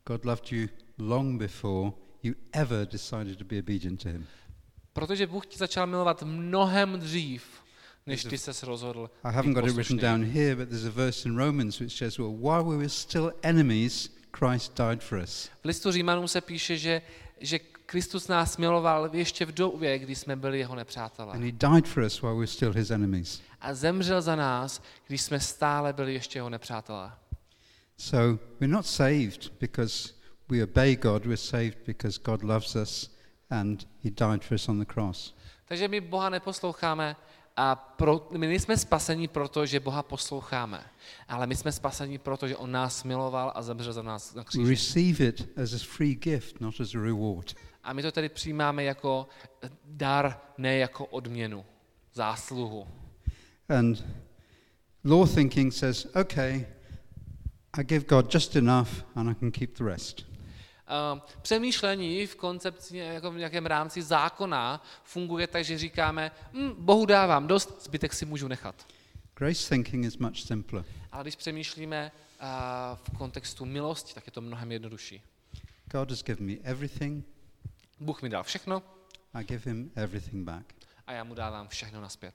God 0.07 0.25
loved 0.25 0.52
you 0.52 0.69
long 0.99 1.38
before 1.38 1.93
you 2.22 2.34
ever 2.52 2.86
decided 2.86 3.38
to 3.38 3.44
be 3.44 3.58
obedient 3.58 4.02
to 4.02 4.08
Him. 4.08 4.26
Protože 4.92 5.26
Bůh 5.26 5.46
tě 5.46 5.58
začal 5.58 5.86
milovat 5.86 6.22
mnohem 6.22 7.00
dřív, 7.00 7.42
než 8.06 8.24
ty 8.24 8.38
se 8.38 8.66
rozhodl 8.66 9.10
I 9.24 9.32
haven't 9.32 9.54
got 9.54 9.66
it 9.66 9.74
written 9.74 9.96
down 9.96 10.24
here, 10.24 10.56
but 10.56 10.68
there's 10.68 10.84
a 10.84 10.90
verse 10.90 11.28
in 11.28 11.36
Romans 11.36 11.80
which 11.80 11.92
says, 11.92 12.18
well, 12.18 12.36
while 12.36 12.64
we 12.64 12.76
were 12.76 12.88
still 12.88 13.32
enemies, 13.42 14.10
Christ 14.38 14.76
died 14.76 15.02
for 15.02 15.18
us. 15.18 15.50
V 15.62 15.64
listu 15.64 15.92
Římanům 15.92 16.28
se 16.28 16.40
píše, 16.40 16.78
že, 16.78 17.02
že 17.40 17.58
Kristus 17.86 18.28
nás 18.28 18.56
miloval 18.56 19.10
ještě 19.12 19.46
v 19.46 19.52
době, 19.52 19.98
kdy 19.98 20.14
jsme 20.14 20.36
byli 20.36 20.58
jeho 20.58 20.74
nepřátelé. 20.74 21.32
And 21.32 21.44
he 21.44 21.52
died 21.52 21.88
for 21.88 22.02
us 22.02 22.22
while 22.22 22.34
we 22.34 22.38
were 22.38 22.46
still 22.46 22.72
his 22.72 22.90
enemies. 22.90 23.40
A 23.60 23.74
zemřel 23.74 24.22
za 24.22 24.36
nás, 24.36 24.82
když 25.06 25.22
jsme 25.22 25.40
stále 25.40 25.92
byli 25.92 26.14
ještě 26.14 26.38
jeho 26.38 26.50
nepřátelé. 26.50 27.12
So 27.96 28.38
we're 28.60 28.72
not 28.72 28.86
saved 28.86 29.52
because 29.60 30.19
we 30.50 30.62
obey 30.62 30.97
God, 30.97 31.26
we're 31.26 31.37
saved 31.37 31.78
because 31.87 32.19
God 32.19 32.42
loves 32.42 32.76
us 32.76 33.11
and 33.50 33.87
he 34.04 34.11
died 34.11 34.42
for 34.45 34.54
us 34.54 34.69
on 34.69 34.78
the 34.78 34.85
cross. 34.85 35.35
Takže 35.69 35.88
my 35.88 36.00
Boha 36.00 36.30
neposloucháme 36.30 37.16
a 37.57 37.75
pro, 37.75 38.28
my 38.38 38.47
nejsme 38.47 38.76
spasení 38.76 39.28
proto, 39.28 39.66
že 39.66 39.80
Boha 39.80 40.02
posloucháme, 40.02 40.85
ale 41.28 41.47
my 41.47 41.57
jsme 41.57 41.73
spasení 41.73 42.19
proto, 42.19 42.49
že 42.49 42.57
On 42.57 42.73
nás 42.73 43.04
miloval 43.04 43.52
a 43.54 43.62
zemřel 43.62 43.92
za 43.92 44.02
nás 44.02 44.35
na 44.35 44.42
We 44.42 44.45
kříži. 44.45 44.71
receive 44.71 45.25
it 45.28 45.59
as 45.62 45.73
a 45.73 45.78
free 45.78 46.14
gift, 46.14 46.61
not 46.61 46.80
as 46.80 46.95
a 46.95 46.99
reward. 46.99 47.54
A 47.85 47.92
my 47.92 48.02
to 48.02 48.12
tedy 48.12 48.28
přijímáme 48.28 48.85
jako 48.85 49.28
dar, 49.85 50.40
ne 50.59 50.76
jako 50.76 51.07
odměnu, 51.07 51.64
zásluhu. 52.14 52.87
And 53.69 54.04
law 55.04 55.28
thinking 55.35 55.73
says, 55.75 56.07
okay, 56.21 56.66
I 57.73 57.85
give 57.85 58.04
God 58.09 58.35
just 58.35 58.57
enough 58.57 58.88
and 59.14 59.30
I 59.30 59.35
can 59.35 59.50
keep 59.50 59.78
the 59.78 59.85
rest. 59.85 60.29
Uh, 61.12 61.20
přemýšlení 61.42 62.26
v 62.26 62.37
koncepci, 62.37 62.97
jako 62.97 63.30
v 63.30 63.37
nějakém 63.37 63.66
rámci 63.66 64.02
zákona 64.02 64.82
funguje 65.04 65.47
tak, 65.47 65.64
že 65.64 65.78
říkáme, 65.78 66.30
hm, 66.52 66.75
Bohu 66.78 67.06
dávám 67.06 67.47
dost, 67.47 67.85
zbytek 67.85 68.12
si 68.12 68.26
můžu 68.26 68.49
nechat. 68.49 68.87
Grace 69.35 69.68
thinking 69.68 70.04
is 70.04 70.16
much 70.16 70.38
simpler. 70.38 70.85
Ale 71.12 71.25
když 71.25 71.37
přemýšlíme 71.37 72.12
uh, 72.40 72.47
v 72.97 73.18
kontextu 73.18 73.64
milosti, 73.64 74.14
tak 74.14 74.26
je 74.26 74.32
to 74.32 74.40
mnohem 74.40 74.73
jednodušší. 74.73 75.23
God 75.92 76.11
has 76.11 76.23
given 76.23 76.47
me 76.47 76.52
everything, 76.62 77.25
Bůh 78.00 78.23
mi 78.23 78.28
dal 78.28 78.42
všechno 78.42 78.82
I 79.35 79.44
give 79.44 79.70
him 79.70 79.90
everything 79.94 80.44
back. 80.44 80.75
a 81.06 81.12
já 81.12 81.25
mu 81.25 81.35
dávám 81.35 81.68
všechno 81.68 82.00
naspět. 82.00 82.35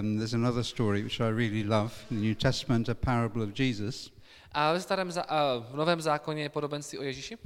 Um, 0.00 0.16
there's 0.16 0.34
another 0.34 0.64
story 0.64 1.02
which 1.02 1.20
I 1.20 1.30
really 1.30 1.64
love 1.64 1.94
in 2.10 2.16
the 2.16 2.26
New 2.26 2.34
Testament, 2.34 2.88
a 2.88 2.94
parable 2.94 3.44
of 3.44 3.60
Jesus. 3.60 4.12
A 4.54 4.72
ve 4.72 4.80
starém, 4.80 5.10
a 5.28 5.56
v 5.70 5.76
novém 5.76 6.00
zákoně 6.00 6.42
je 6.42 6.48
podobenství 6.48 6.98
o 6.98 7.02
Ježíši, 7.02 7.38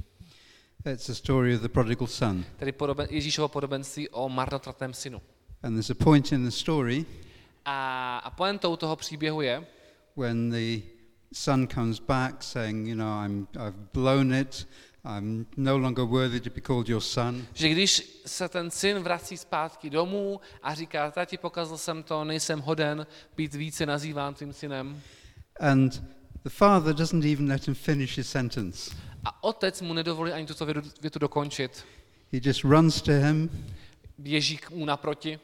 It's 0.93 1.09
a 1.09 1.15
story 1.15 1.55
of 1.55 1.61
the 1.61 1.67
prodigal 1.69 2.07
son. 2.07 2.45
tedy 2.57 2.71
podoben, 2.71 3.07
Ježíšovo 3.09 3.47
podobenství 3.47 4.09
o 4.09 4.29
marnotratném 4.29 4.93
synu. 4.93 5.21
And 5.63 5.71
there's 5.73 5.89
a 5.89 6.03
point 6.03 6.31
in 6.31 6.45
the 6.45 6.51
story 6.51 7.05
A, 7.65 8.17
a 8.17 8.29
pointou 8.31 8.75
toho 8.75 8.95
příběhu 8.95 9.41
je, 9.41 9.67
when 10.17 10.49
the 10.49 10.81
son 11.33 11.67
comes 11.67 11.99
back 11.99 12.43
saying, 12.43 12.87
you 12.87 12.95
know, 12.95 13.25
I'm, 13.25 13.47
I've 13.67 13.77
blown 13.93 14.33
it, 14.33 14.67
I'm 15.17 15.45
no 15.57 15.77
longer 15.77 16.05
worthy 16.05 16.39
to 16.39 16.49
be 16.49 16.61
called 16.61 16.89
your 16.89 17.01
son. 17.01 17.45
že 17.53 17.69
když 17.69 18.21
se 18.25 18.49
ten 18.49 18.71
syn 18.71 18.99
vrací 18.99 19.37
zpátky 19.37 19.89
domů 19.89 20.39
a 20.63 20.73
říká, 20.75 21.11
tati, 21.11 21.37
pokazil 21.37 21.77
jsem 21.77 22.03
to, 22.03 22.23
nejsem 22.23 22.59
hoden 22.61 23.07
být 23.37 23.53
více 23.53 23.85
nazýván 23.85 24.33
tvým 24.33 24.53
synem. 24.53 25.01
And 25.59 26.03
the 26.43 26.49
father 26.49 26.93
doesn't 26.93 27.25
even 27.25 27.47
let 27.47 27.67
him 27.67 27.75
finish 27.75 28.17
his 28.17 28.29
sentence. 28.29 28.95
A 29.25 29.43
otec 29.43 29.81
mu 29.81 29.93
nedovolí 29.93 30.31
ani 30.31 30.45
tuto 30.45 30.65
větu, 30.65 30.81
větu 31.01 31.19
dokončit. 31.19 31.85
He 32.31 32.39
just 32.43 32.63
runs 32.63 33.01
to 33.01 33.11
him 33.11 33.49
Běží 34.17 34.57
k 34.57 34.69
mu 34.69 34.85
naproti 34.85 35.39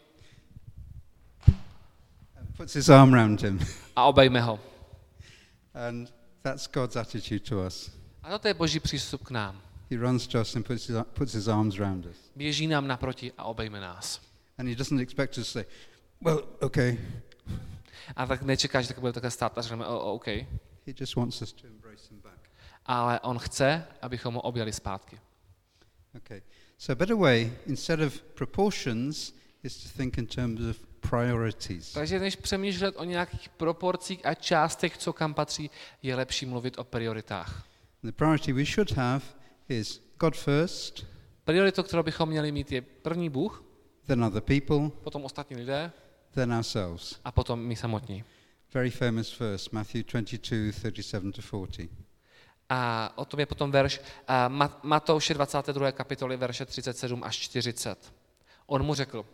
and 2.37 2.57
puts 2.57 2.73
his 2.73 2.89
arm 2.89 3.13
around 3.13 3.41
him. 3.41 3.59
a 3.95 4.03
obejme 4.05 4.41
ho. 4.41 4.59
And 5.73 6.13
that's 6.41 6.67
God's 6.67 6.95
attitude 6.95 7.39
to 7.39 7.65
us. 7.67 7.91
A 8.23 8.29
toto 8.29 8.47
je 8.47 8.53
boží 8.53 8.79
přístup 8.79 9.23
k 9.23 9.31
nám. 9.31 9.61
He 9.91 9.97
runs 9.97 10.27
to 10.27 10.41
us 10.41 10.55
and 10.55 10.63
puts 10.67 10.87
his, 10.87 10.97
puts 11.13 11.33
his 11.33 11.47
arms 11.47 11.79
around 11.79 12.05
us. 12.05 12.17
Běží 12.35 12.67
nám 12.67 12.87
naproti 12.87 13.31
a 13.37 13.43
obejme 13.43 13.79
nás. 13.79 14.21
And 14.57 14.67
he 14.69 14.75
doesn't 14.75 14.99
expect 14.99 15.37
us 15.37 15.47
to 15.47 15.51
say, 15.51 15.65
well, 16.21 16.43
okay. 16.59 16.97
A 18.15 18.25
tak 18.25 18.41
nečeká, 18.41 18.81
že 18.81 18.87
tak 18.87 18.99
bude 18.99 19.13
takhle 19.13 19.31
stát 19.31 19.57
a 19.57 19.61
řekneme, 19.61 19.85
o, 19.85 19.99
o, 19.99 20.13
OK. 20.13 20.27
He 20.85 20.93
just 20.99 21.15
wants 21.15 21.41
us 21.41 21.53
to 21.53 21.67
embrace 21.67 22.09
him 22.11 22.19
back. 22.21 22.49
Ale 22.85 23.19
on 23.19 23.39
chce, 23.39 23.87
abychom 24.01 24.33
ho 24.33 24.41
objali 24.41 24.73
zpátky. 24.73 25.19
Okay. 26.17 26.41
So 26.77 26.91
a 26.91 26.95
better 26.95 27.15
way, 27.15 27.51
instead 27.67 27.99
of 27.99 28.21
proportions, 28.21 29.33
is 29.63 29.83
to 29.83 29.89
think 29.97 30.17
in 30.17 30.27
terms 30.27 30.61
of 30.61 30.77
priorities. 31.09 31.93
Takže 31.93 32.19
než 32.19 32.35
přemýšlet 32.35 32.95
o 32.97 33.03
nějakých 33.03 33.49
proporcích 33.49 34.25
a 34.25 34.33
částech, 34.33 34.97
co 34.97 35.13
kam 35.13 35.33
patří, 35.33 35.69
je 36.03 36.15
lepší 36.15 36.45
mluvit 36.45 36.77
o 36.77 36.83
prioritách. 36.83 37.67
The 38.03 38.11
priority 38.11 38.53
we 38.53 38.65
should 38.65 38.91
have 38.91 39.23
is 39.69 40.01
God 40.19 40.35
first, 40.35 41.05
Prioritou, 41.45 41.83
kterou 41.83 42.03
bychom 42.03 42.29
měli 42.29 42.51
mít, 42.51 42.71
je 42.71 42.81
první 42.81 43.29
Bůh, 43.29 43.63
then 44.07 44.23
other 44.23 44.41
people, 44.41 44.89
potom 45.03 45.25
ostatní 45.25 45.55
lidé 45.55 45.91
then 46.31 46.53
ourselves. 46.53 47.19
a 47.23 47.31
potom 47.31 47.59
my 47.59 47.75
samotní. 47.75 48.23
Very 48.75 48.91
famous 48.91 49.39
verse, 49.39 49.69
Matthew 49.71 50.03
22, 50.03 50.71
37 50.71 51.31
to 51.31 51.41
40. 51.41 51.89
A 52.69 53.11
o 53.15 53.25
tom 53.25 53.39
je 53.39 53.45
potom 53.45 53.71
verš 53.71 54.01
Matouše 54.83 55.33
22. 55.33 55.91
kapitoly, 55.91 56.37
verše 56.37 56.65
37 56.65 57.23
až 57.23 57.35
40. 57.35 58.13
On 58.65 58.83
mu 58.83 58.93
řekl, 58.93 59.25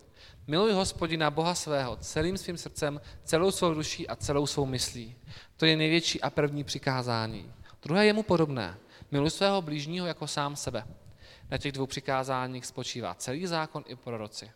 miluj 0.47 0.71
hospodina 0.71 1.31
Boha 1.31 1.55
svého 1.55 1.95
celým 1.95 2.37
svým 2.37 2.57
srdcem, 2.57 3.01
celou 3.23 3.51
svou 3.51 3.73
duší 3.73 4.07
a 4.07 4.15
celou 4.15 4.47
svou 4.47 4.65
myslí. 4.65 5.15
To 5.57 5.65
je 5.65 5.77
největší 5.77 6.21
a 6.21 6.29
první 6.29 6.63
přikázání. 6.63 7.53
Druhé 7.83 8.05
je 8.05 8.13
mu 8.13 8.23
podobné. 8.23 8.77
Miluj 9.11 9.29
svého 9.29 9.61
blížního 9.61 10.07
jako 10.07 10.27
sám 10.27 10.55
sebe. 10.55 10.85
Na 11.51 11.57
těch 11.57 11.71
dvou 11.71 11.85
přikázáních 11.85 12.65
spočívá 12.65 13.15
celý 13.15 13.47
zákon 13.47 13.83
i 13.87 13.95
proroci. 13.95 14.51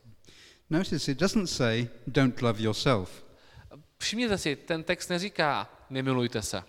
Notice 0.70 1.12
it 1.12 1.20
doesn't 1.20 1.48
say, 1.48 1.88
don't 2.08 2.42
love 2.42 2.62
yourself. 2.62 3.25
Všimněte 3.98 4.38
si, 4.38 4.56
ten 4.56 4.84
text 4.84 5.10
neříká, 5.10 5.70
nemilujte 5.90 6.42
se, 6.42 6.64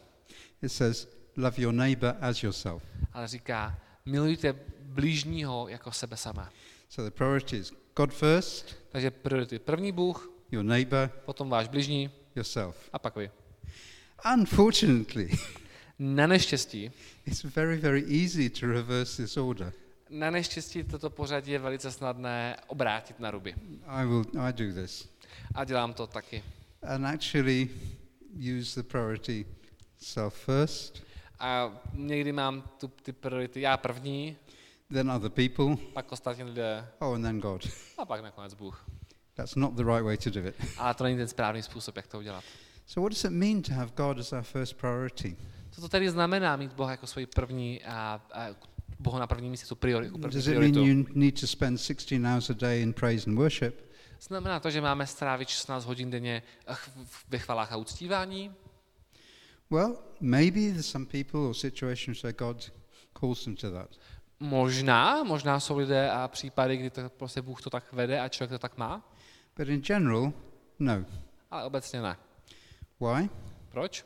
It 0.62 0.72
says, 0.72 1.08
love 1.36 1.62
your 1.62 1.74
neighbor 1.74 2.14
as 2.20 2.42
yourself. 2.42 2.82
ale 3.12 3.28
říká, 3.28 3.78
milujte 4.06 4.54
blížního 4.82 5.68
jako 5.68 5.92
sebe 5.92 6.16
samé. 6.16 6.48
So 6.88 7.10
the 7.10 7.16
priority 7.16 7.56
is 7.56 7.72
God 7.96 8.14
first, 8.14 8.76
Takže 8.88 9.10
priority 9.10 9.58
první 9.58 9.92
Bůh, 9.92 10.30
your 10.50 10.64
neighbor, 10.64 11.08
potom 11.24 11.50
váš 11.50 11.68
bližní 11.68 12.10
yourself. 12.36 12.76
a 12.92 12.98
pak 12.98 13.16
vy. 13.16 13.30
Unfortunately, 14.34 15.30
Na 15.98 16.26
neštěstí, 16.26 16.90
it's 17.26 17.42
very, 17.44 17.76
very 17.76 18.22
easy 18.22 18.50
to 18.50 18.66
reverse 18.66 19.22
this 19.22 19.36
order. 19.36 19.72
na 20.10 20.30
neštěstí 20.30 20.84
toto 20.84 21.10
pořadí 21.10 21.52
je 21.52 21.58
velice 21.58 21.92
snadné 21.92 22.56
obrátit 22.66 23.20
na 23.20 23.30
ruby. 23.30 23.54
I 23.86 24.06
will, 24.06 24.24
I 24.40 24.52
do 24.52 24.82
this. 24.82 25.08
A 25.54 25.64
dělám 25.64 25.94
to 25.94 26.06
taky. 26.06 26.42
And 26.82 27.06
actually 27.06 27.70
use 28.38 28.82
the 28.82 28.88
priority 28.88 29.46
self 29.98 30.34
first, 30.34 31.02
A 31.40 31.80
někdy 31.92 32.32
mám 32.32 32.62
tu, 32.80 32.88
ty 32.88 33.12
priority 33.12 33.60
já 33.60 33.76
první, 33.76 34.36
then 34.92 35.10
other 35.10 35.30
people, 35.30 35.76
pak 35.92 36.12
ostatní 36.12 36.44
lidé 36.44 36.86
oh, 36.98 37.14
and 37.14 37.22
then 37.22 37.40
God. 37.40 37.68
a 37.98 38.04
pak 38.04 38.22
nakonec 38.22 38.54
Bůh. 38.54 38.86
That's 39.34 39.54
not 39.54 39.74
the 39.74 39.84
right 39.84 40.04
way 40.04 40.16
to 40.16 40.30
do 40.30 40.40
it. 40.48 40.54
Ale 40.78 40.94
to 40.94 41.04
není 41.04 41.16
ten 41.16 41.28
správný 41.28 41.62
způsob, 41.62 41.96
jak 41.96 42.06
to 42.06 42.18
udělat. 42.18 42.44
So, 42.86 43.00
what 43.00 43.12
does 43.12 43.24
it 43.24 43.30
mean 43.30 43.62
to 43.62 43.72
have 43.72 43.90
God 43.96 44.18
as 44.18 44.32
our 44.32 44.42
first 44.42 44.76
priority? 44.76 45.36
Co 45.70 45.80
to 45.80 45.88
tedy 45.88 46.10
znamená 46.10 46.56
mít 46.56 46.72
Boha 46.72 46.90
jako 46.90 47.06
svoji 47.06 47.26
první 47.26 47.82
a, 47.84 48.20
a 48.32 48.46
Boha 48.98 49.18
na 49.18 49.26
prvním 49.26 49.50
místě, 49.50 49.66
tu 49.66 49.76
prioritu, 49.76 50.18
první 50.18 50.34
Does 50.34 50.46
it 50.46 50.58
mean 50.58 50.72
prioritu. 50.72 50.98
you 50.98 51.06
need 51.14 51.40
to 51.40 51.46
spend 51.46 51.80
16 51.80 52.24
hours 52.24 52.50
a 52.50 52.52
day 52.52 52.82
in 52.82 52.92
praise 52.92 53.30
and 53.30 53.36
worship? 53.38 53.85
Znamená 54.20 54.60
to, 54.60 54.70
že 54.70 54.80
máme 54.80 55.06
strávit 55.06 55.48
16 55.48 55.84
hodin 55.84 56.10
denně 56.10 56.42
ch- 56.72 56.90
ve 57.28 57.38
chvalách 57.38 57.72
a 57.72 57.76
uctívání? 57.76 58.54
Well, 59.70 59.96
maybe 60.20 60.60
there's 60.60 60.86
some 60.90 61.06
people 61.06 61.40
or 61.40 61.54
situations 61.54 62.22
where 62.22 62.32
God 62.38 62.72
calls 63.20 63.44
them 63.44 63.56
to 63.56 63.70
that. 63.70 63.90
Možná, 64.40 65.24
možná 65.24 65.60
jsou 65.60 65.78
lidé 65.78 66.10
a 66.10 66.28
případy, 66.28 66.76
kdy 66.76 66.90
to 66.90 67.08
prostě 67.10 67.42
Bůh 67.42 67.62
to 67.62 67.70
tak 67.70 67.92
vede 67.92 68.20
a 68.20 68.28
člověk 68.28 68.50
to 68.50 68.58
tak 68.58 68.76
má, 68.76 69.12
But 69.56 69.68
in 69.68 69.80
general, 69.82 70.32
no. 70.78 71.04
ale 71.50 71.64
obecně 71.64 72.02
ne. 72.02 72.16
Why? 73.00 73.28
Proč? 73.68 74.04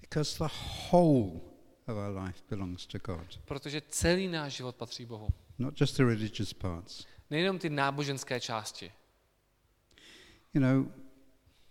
Because 0.00 0.38
the 0.44 0.50
whole 0.90 1.40
of 1.88 1.96
our 1.96 2.18
life 2.24 2.40
belongs 2.50 2.86
to 2.86 2.98
God, 2.98 3.38
Protože 3.44 3.82
celý 3.88 4.28
náš 4.28 4.52
život 4.52 4.76
patří 4.76 5.06
Bohu. 5.06 5.28
not 5.58 5.80
just 5.80 5.96
the 5.96 6.04
religious 6.04 6.52
parts. 6.52 7.06
Nejenom 7.30 7.58
ty 7.58 7.70
náboženské 7.70 8.40
části. 8.40 8.92
You 10.54 10.60
know, 10.60 10.86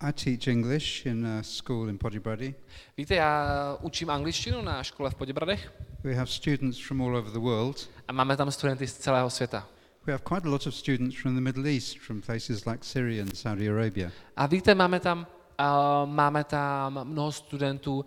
I 0.02 0.12
teach 0.14 0.48
English 0.48 1.06
in 1.06 1.26
a 1.26 1.44
school 1.44 1.90
in 1.90 1.98
Podibrady. 1.98 2.56
Víte, 2.98 3.16
já 3.16 3.78
učím 3.82 4.10
angličtinu 4.10 4.62
na 4.62 4.84
škole 4.84 5.10
v 5.10 5.16
Poděbradech 5.16 5.74
We 6.04 6.16
have 6.16 6.28
students 6.28 6.80
from 6.88 7.02
all 7.02 7.18
over 7.18 7.32
the 7.32 7.40
world, 7.40 7.90
a 8.08 8.14
máme 8.14 8.38
tam 8.38 8.52
studenty 8.52 8.88
z 8.88 8.98
celého 8.98 9.30
světa. 9.30 9.68
We 10.06 10.14
have 10.14 10.24
quite 10.24 10.48
a 10.48 10.52
lot 10.52 10.68
of 10.68 10.76
students 10.76 11.22
from 11.22 11.36
the 11.36 11.42
Middle 11.42 11.70
East, 11.70 12.00
from 12.00 12.22
places 12.22 12.66
like 12.66 12.86
Syria 12.86 13.24
and 13.24 13.38
Saudi 13.38 13.70
Arabia. 13.70 14.12
A 14.36 14.46
víte, 14.46 14.76
máme 14.76 15.00
tam, 15.00 15.28
uh, 15.60 16.10
máme 16.10 16.44
tam 16.44 17.00
mnoho 17.04 17.32
studentů 17.32 18.00
uh, 18.00 18.06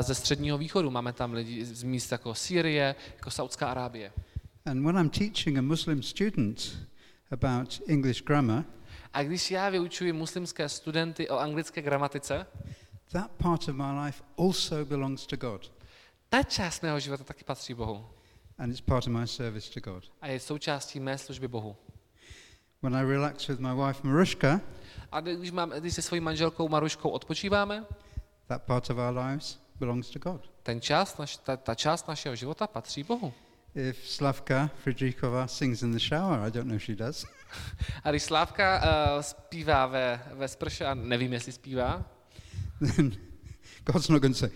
ze 0.00 0.14
středního 0.14 0.58
východu, 0.58 0.90
máme 0.90 1.12
tam 1.12 1.32
lidi 1.32 1.64
z 1.64 1.82
míst 1.82 2.12
jako 2.12 2.34
Sýrie, 2.34 2.94
jako 3.16 3.30
Saudská 3.30 3.66
Arábie. 3.66 4.12
And 4.66 4.84
when 4.84 4.96
I'm 4.96 5.10
teaching 5.10 5.58
a 5.58 5.62
Muslim 5.62 6.02
student 6.02 6.78
about 7.30 7.80
English 7.86 8.22
grammar, 8.22 8.64
A 9.16 9.22
když 9.22 9.50
já 9.50 9.68
vyučuji 9.68 10.12
muslimské 10.12 10.68
studenty 10.68 11.28
o 11.28 11.38
anglické 11.38 11.82
gramatice, 11.82 12.46
that 13.12 13.30
part 13.30 13.68
of 13.68 13.74
my 13.74 14.04
life 14.04 14.22
also 14.38 14.84
belongs 14.84 15.26
to 15.26 15.36
God. 15.36 15.72
ta 16.28 16.42
část 16.42 16.82
mého 16.82 17.00
života 17.00 17.24
taky 17.24 17.44
patří 17.44 17.74
Bohu. 17.74 18.06
And 18.58 18.70
it's 18.70 18.80
part 18.80 19.06
of 19.06 19.12
my 19.12 19.26
service 19.26 19.80
to 19.80 19.90
God. 19.90 20.04
A 20.20 20.26
je 20.26 20.40
součástí 20.40 21.00
mé 21.00 21.18
služby 21.18 21.48
Bohu. 21.48 21.76
When 22.82 22.96
I 22.96 23.02
relax 23.04 23.48
with 23.48 23.58
my 23.58 23.74
wife 23.86 24.00
Marushka, 24.08 24.60
A 25.12 25.20
když, 25.20 25.50
mám, 25.50 25.70
když 25.70 25.94
se 25.94 26.02
svojí 26.02 26.20
manželkou 26.20 26.68
Maruškou 26.68 27.08
odpočíváme, 27.10 27.84
that 28.46 28.62
part 28.62 28.90
of 28.90 28.96
our 28.98 29.18
lives 29.18 29.58
belongs 29.80 30.10
to 30.10 30.18
God. 30.18 30.50
ten 30.62 30.80
část, 30.80 31.20
ta, 31.44 31.56
ta 31.56 31.74
část 31.74 32.08
našeho 32.08 32.36
života 32.36 32.66
patří 32.66 33.02
Bohu. 33.02 33.32
If 33.76 34.08
Slavka 34.08 34.70
Fridrikova 34.84 35.46
sings 35.48 35.82
in 35.82 35.92
the 35.92 35.98
shower, 35.98 36.40
I 36.46 36.50
don't 36.50 36.64
know 36.66 36.76
if 36.76 36.82
she 36.84 36.94
does, 36.94 37.26
A 38.04 38.10
když 38.10 38.22
Slávka 38.22 38.82
uh, 39.16 39.22
zpívá 39.22 39.86
ve, 39.86 40.20
ve 40.34 40.48
sprše, 40.48 40.84
a 40.84 40.94
nevím, 40.94 41.32
jestli 41.32 41.52
zpívá, 41.52 42.04
then 42.96 43.12
God's 43.84 44.08
not 44.08 44.22
going 44.22 44.34
to 44.36 44.38
say, 44.38 44.50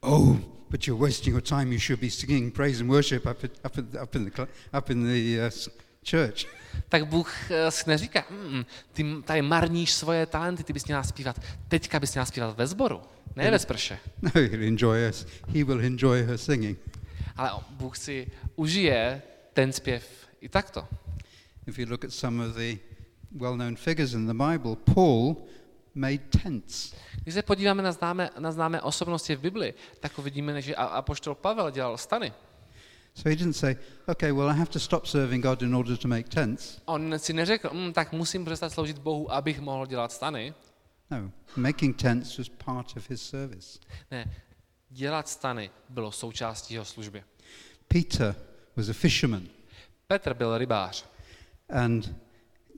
"Oh, 0.00 0.36
but 0.70 0.86
you're 0.86 1.02
wasting 1.06 1.32
your 1.34 1.42
time. 1.42 1.72
You 1.72 1.78
should 1.78 2.00
be 2.00 2.10
singing 2.10 2.54
praise 2.54 2.80
and 2.80 2.90
worship 2.90 3.26
up, 3.26 3.44
at, 3.44 3.50
up, 3.64 3.78
at, 3.78 4.02
up 4.02 4.14
in 4.14 4.24
the 4.24 4.30
cl- 4.36 4.48
up 4.78 4.90
in 4.90 5.04
the 5.04 5.40
uh, 5.40 5.46
s- 5.46 5.68
church." 6.10 6.46
tak 6.88 7.06
Bůh 7.06 7.34
uh, 7.50 7.56
si 7.68 7.90
neříká, 7.90 8.24
mm, 8.30 8.64
ty 8.92 9.02
m- 9.02 9.22
tady 9.22 9.42
marníš 9.42 9.92
svoje 9.92 10.26
talenty, 10.26 10.64
ty 10.64 10.72
bys 10.72 10.86
měla 10.86 11.02
zpívat, 11.02 11.40
teďka 11.68 12.00
bys 12.00 12.14
měla 12.14 12.24
zpívat 12.26 12.56
ve 12.56 12.66
sboru, 12.66 13.00
ne 13.36 13.50
ve 13.50 13.58
sprše. 13.58 13.98
No, 14.22 14.30
he'll 14.34 14.62
enjoy 14.68 15.08
us. 15.08 15.26
He 15.48 15.64
will 15.64 15.80
enjoy 15.80 16.22
her 16.22 16.38
singing. 16.38 16.78
Ale 17.36 17.50
Bůh 17.70 17.96
si 17.96 18.30
užije 18.56 19.22
ten 19.52 19.72
zpěv 19.72 20.28
i 20.40 20.48
takto. 20.48 20.88
If 21.66 21.78
you 21.78 21.86
look 21.90 22.04
at 22.04 22.12
some 22.12 22.46
of 22.46 22.56
the 22.56 22.78
well-known 23.36 23.76
figures 23.76 24.12
in 24.12 24.26
the 24.26 24.34
Bible, 24.34 24.76
Paul 24.94 25.36
made 25.94 26.18
tents. 26.18 26.94
Když 27.22 27.34
se 27.34 27.42
podíváme 27.42 27.82
na 27.82 27.92
známé, 27.92 28.30
na 28.38 28.52
známé 28.52 28.82
osobnosti 28.82 29.36
v 29.36 29.40
Bibli, 29.40 29.74
tak 30.00 30.18
uvidíme, 30.18 30.62
že 30.62 30.74
apoštol 30.74 31.34
Pavel 31.34 31.70
dělal 31.70 31.98
stany. 31.98 32.32
So 33.14 33.30
he 33.30 33.36
didn't 33.36 33.56
say, 33.56 33.76
"Okay, 34.06 34.32
well, 34.32 34.50
I 34.50 34.54
have 34.54 34.70
to 34.70 34.80
stop 34.80 35.06
serving 35.06 35.42
God 35.42 35.62
in 35.62 35.74
order 35.74 35.96
to 35.96 36.08
make 36.08 36.28
tents." 36.28 36.80
On 36.84 37.14
si 37.18 37.32
neřekl, 37.32 37.70
mm, 37.72 37.92
tak 37.92 38.12
musím 38.12 38.44
přestat 38.44 38.72
sloužit 38.72 38.98
Bohu, 38.98 39.32
abych 39.32 39.60
mohl 39.60 39.86
dělat 39.86 40.12
stany. 40.12 40.54
No, 41.10 41.30
making 41.56 41.96
tents 41.96 42.38
was 42.38 42.48
part 42.48 42.96
of 42.96 43.10
his 43.10 43.22
service. 43.22 43.78
Ne, 44.10 44.34
dělat 44.90 45.28
stany 45.28 45.70
bylo 45.88 46.12
součástí 46.12 46.74
jeho 46.74 46.84
služby. 46.84 47.24
Peter 47.88 48.34
was 48.76 48.88
a 48.88 48.92
fisherman, 48.92 49.42
Petr 50.06 50.34
byl 50.34 50.58
rybář. 50.58 51.04
and 51.68 52.14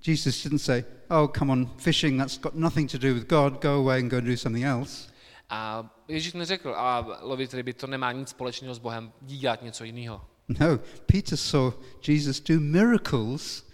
Jesus 0.07 0.43
didn't 0.43 0.59
say, 0.63 0.85
"Oh, 1.11 1.31
come 1.39 1.53
on, 1.53 1.67
fishing. 1.79 2.19
That's 2.19 2.39
got 2.39 2.55
nothing 2.55 2.91
to 2.91 2.99
do 2.99 3.15
with 3.15 3.29
God. 3.29 3.63
Go 3.63 3.69
away 3.69 4.01
and 4.01 4.11
go 4.11 4.21
do 4.21 4.37
something 4.37 4.65
else." 4.67 5.13
A 5.51 5.91
Ježíš 6.09 6.33
neřekl, 6.33 6.75
a 6.77 7.19
lovit 7.23 7.55
ryby 7.55 7.73
to 7.73 7.87
nemá 7.87 8.13
nic 8.13 8.29
společného 8.29 8.75
s 8.75 8.79
Bohem, 8.79 9.13
jdi 9.23 9.37
dělat 9.37 9.63
něco 9.63 9.85
jiného. 9.85 10.25
No, 10.49 10.79
Peter 11.07 11.37
saw 11.37 11.73
Jesus 12.09 12.41
do 12.41 12.61
miracles 12.61 13.67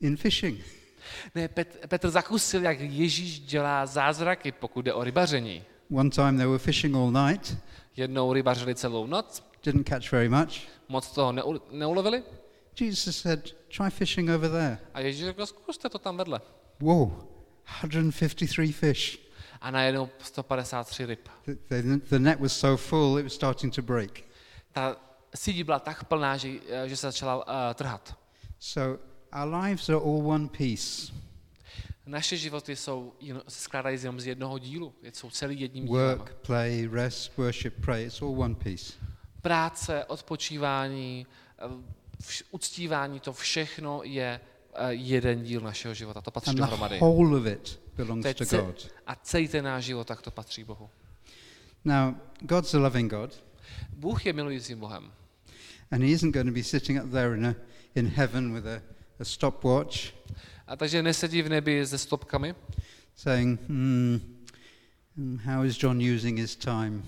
in 0.00 0.16
fishing. 0.16 0.60
Ne, 1.34 1.48
Pet, 1.48 1.86
Petr 1.88 2.10
zakusil, 2.10 2.62
jak 2.62 2.80
Ježíš 2.80 3.40
dělá 3.40 3.86
zázraky, 3.86 4.52
pokud 4.52 4.82
jde 4.82 4.92
o 4.94 5.04
rybaření. 5.04 5.64
One 5.90 6.10
time 6.10 6.36
they 6.36 6.46
were 6.46 6.58
fishing 6.58 6.96
all 6.96 7.10
night, 7.10 7.56
Jednou 7.96 8.32
rybařili 8.32 8.74
celou 8.74 9.06
noc, 9.06 9.42
didn't 9.64 9.88
catch 9.88 10.12
very 10.12 10.28
much. 10.28 10.68
moc 10.88 11.10
toho 11.14 11.32
neu, 11.32 11.60
neulovili 11.70 12.22
Jesus 12.80 13.16
said, 13.16 13.50
"Try 13.76 13.90
fishing 13.90 14.30
over 14.30 14.50
there." 14.50 14.78
a 14.94 15.00
Ježíš 15.00 15.24
řekl, 15.24 15.46
zkuste 15.46 15.88
to 15.88 15.98
tam 15.98 16.16
vedle. 16.16 16.40
Whoa, 16.80 17.10
153 17.80 18.72
fish. 18.72 19.18
A 19.60 19.70
najednou 19.70 20.08
153 20.18 21.06
ryb. 21.06 21.28
The, 21.46 21.54
the, 21.68 21.98
the 22.08 22.18
net 22.18 22.40
was 22.40 22.52
so 22.52 22.76
full 22.76 23.18
it 23.18 23.24
was 23.24 23.32
starting 23.32 23.74
to 23.74 23.82
break. 23.82 24.24
Ta 24.72 24.96
síť 25.34 25.62
byla 25.64 25.78
tak 25.78 26.04
plná, 26.04 26.36
že, 26.36 26.48
že 26.86 26.96
se 26.96 27.06
začala 27.06 27.36
uh, 27.36 27.74
trhat. 27.74 28.14
So 28.58 28.98
our 29.32 29.54
lives 29.64 29.88
are 29.88 29.98
all 29.98 30.26
one 30.26 30.48
piece. 30.48 31.12
Naše 32.08 32.36
životy 32.36 32.76
jsou, 32.76 33.12
se 33.48 33.60
skládají 33.60 33.98
jenom 34.02 34.20
z 34.20 34.26
jednoho 34.26 34.58
dílu. 34.58 34.94
Jsou 35.12 35.30
celý 35.30 35.60
jedním 35.60 35.86
dílem. 35.86 36.18
Work, 36.18 36.34
play, 36.34 36.88
rest, 36.92 37.36
worship, 37.36 37.74
pray. 37.84 38.04
It's 38.06 38.22
all 38.22 38.40
one 38.42 38.54
piece. 38.54 38.92
Práce, 39.42 40.04
odpočívání, 40.04 41.26
eh, 41.58 41.62
vš, 42.20 42.44
uctívání, 42.50 43.20
to 43.20 43.32
všechno 43.32 44.00
je 44.04 44.40
eh, 44.74 44.92
jeden 44.92 45.42
díl 45.42 45.60
našeho 45.60 45.94
života. 45.94 46.20
To 46.20 46.30
patří 46.30 46.50
And 46.50 46.56
the 46.56 46.60
dohromady. 46.60 46.98
whole 46.98 47.38
of 47.40 47.46
it 47.46 47.80
belongs 47.96 48.22
To 48.22 48.28
je 48.28 48.34
to 48.34 48.44
ce- 48.44 48.56
God. 48.56 48.88
A 49.06 49.14
celý 49.14 49.48
ten 49.48 49.64
náš 49.64 49.84
život, 49.84 50.06
tak 50.06 50.22
to 50.22 50.30
patří 50.30 50.64
Bohu. 50.64 50.90
Now, 51.84 52.14
God's 52.40 52.74
a 52.74 52.78
loving 52.78 53.10
God, 53.10 53.44
Bůh 53.92 54.26
je 54.26 54.32
milujícím 54.32 54.78
Bohem. 54.80 55.12
and 55.90 56.02
He 56.02 56.08
isn't 56.08 56.34
going 56.34 56.46
to 56.48 56.54
be 56.54 56.62
sitting 56.62 57.04
up 57.04 57.10
there 57.10 57.34
in, 57.36 57.46
a, 57.46 57.54
in 57.94 58.06
heaven 58.06 58.54
with 58.54 58.66
a, 58.66 58.82
a 59.20 59.24
stopwatch 59.24 59.98
A 60.66 60.76
takže 60.76 61.02
nesedí 61.02 61.42
v 61.42 61.48
nebi 61.48 61.86
se 61.86 61.98
stopkami 61.98 62.54
saying, 63.16 63.60
hmm, 63.68 64.20
hmm, 65.16 65.38
how 65.44 65.64
is 65.64 65.82
John 65.82 65.98
using 66.14 66.38
his 66.38 66.56
time? 66.56 67.02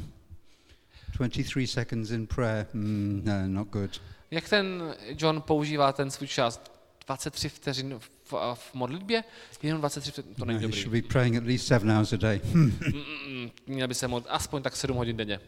23 1.12 1.66
seconds 1.66 2.10
in 2.10 2.26
prayer. 2.26 2.66
Hmm, 2.72 3.22
no, 3.24 3.48
not 3.48 3.68
good. 3.68 4.02
Jak 4.30 4.48
ten 4.48 4.94
John 5.18 5.40
používá 5.42 5.92
ten 5.92 6.10
svůj 6.10 6.28
čas? 6.28 6.62
23 7.06 7.48
vteřin 7.48 7.94
v, 7.98 8.10
v 8.54 8.74
modlitbě? 8.74 9.24
Jenom 9.62 9.80
23 9.80 10.10
vteřin, 10.12 10.34
to 10.34 10.40
No, 10.40 10.44
není 10.46 10.58
he 10.58 10.62
dobrý. 10.62 10.80
should 10.82 10.92
be 10.92 11.02
praying 11.08 11.36
at 11.36 11.44
least 11.44 11.66
seven 11.66 11.92
hours 11.96 12.12
a 12.12 12.16
day. 12.16 12.40
Hmm. 12.52 12.64
Mm, 12.64 12.92
mm, 12.94 13.40
mm, 13.42 13.50
Měl 13.66 13.88
by 13.88 13.94
se 13.94 14.08
modlit 14.08 14.30
aspoň 14.30 14.62
tak 14.62 14.76
7 14.76 14.96
hodin 14.96 15.16
denně. 15.16 15.40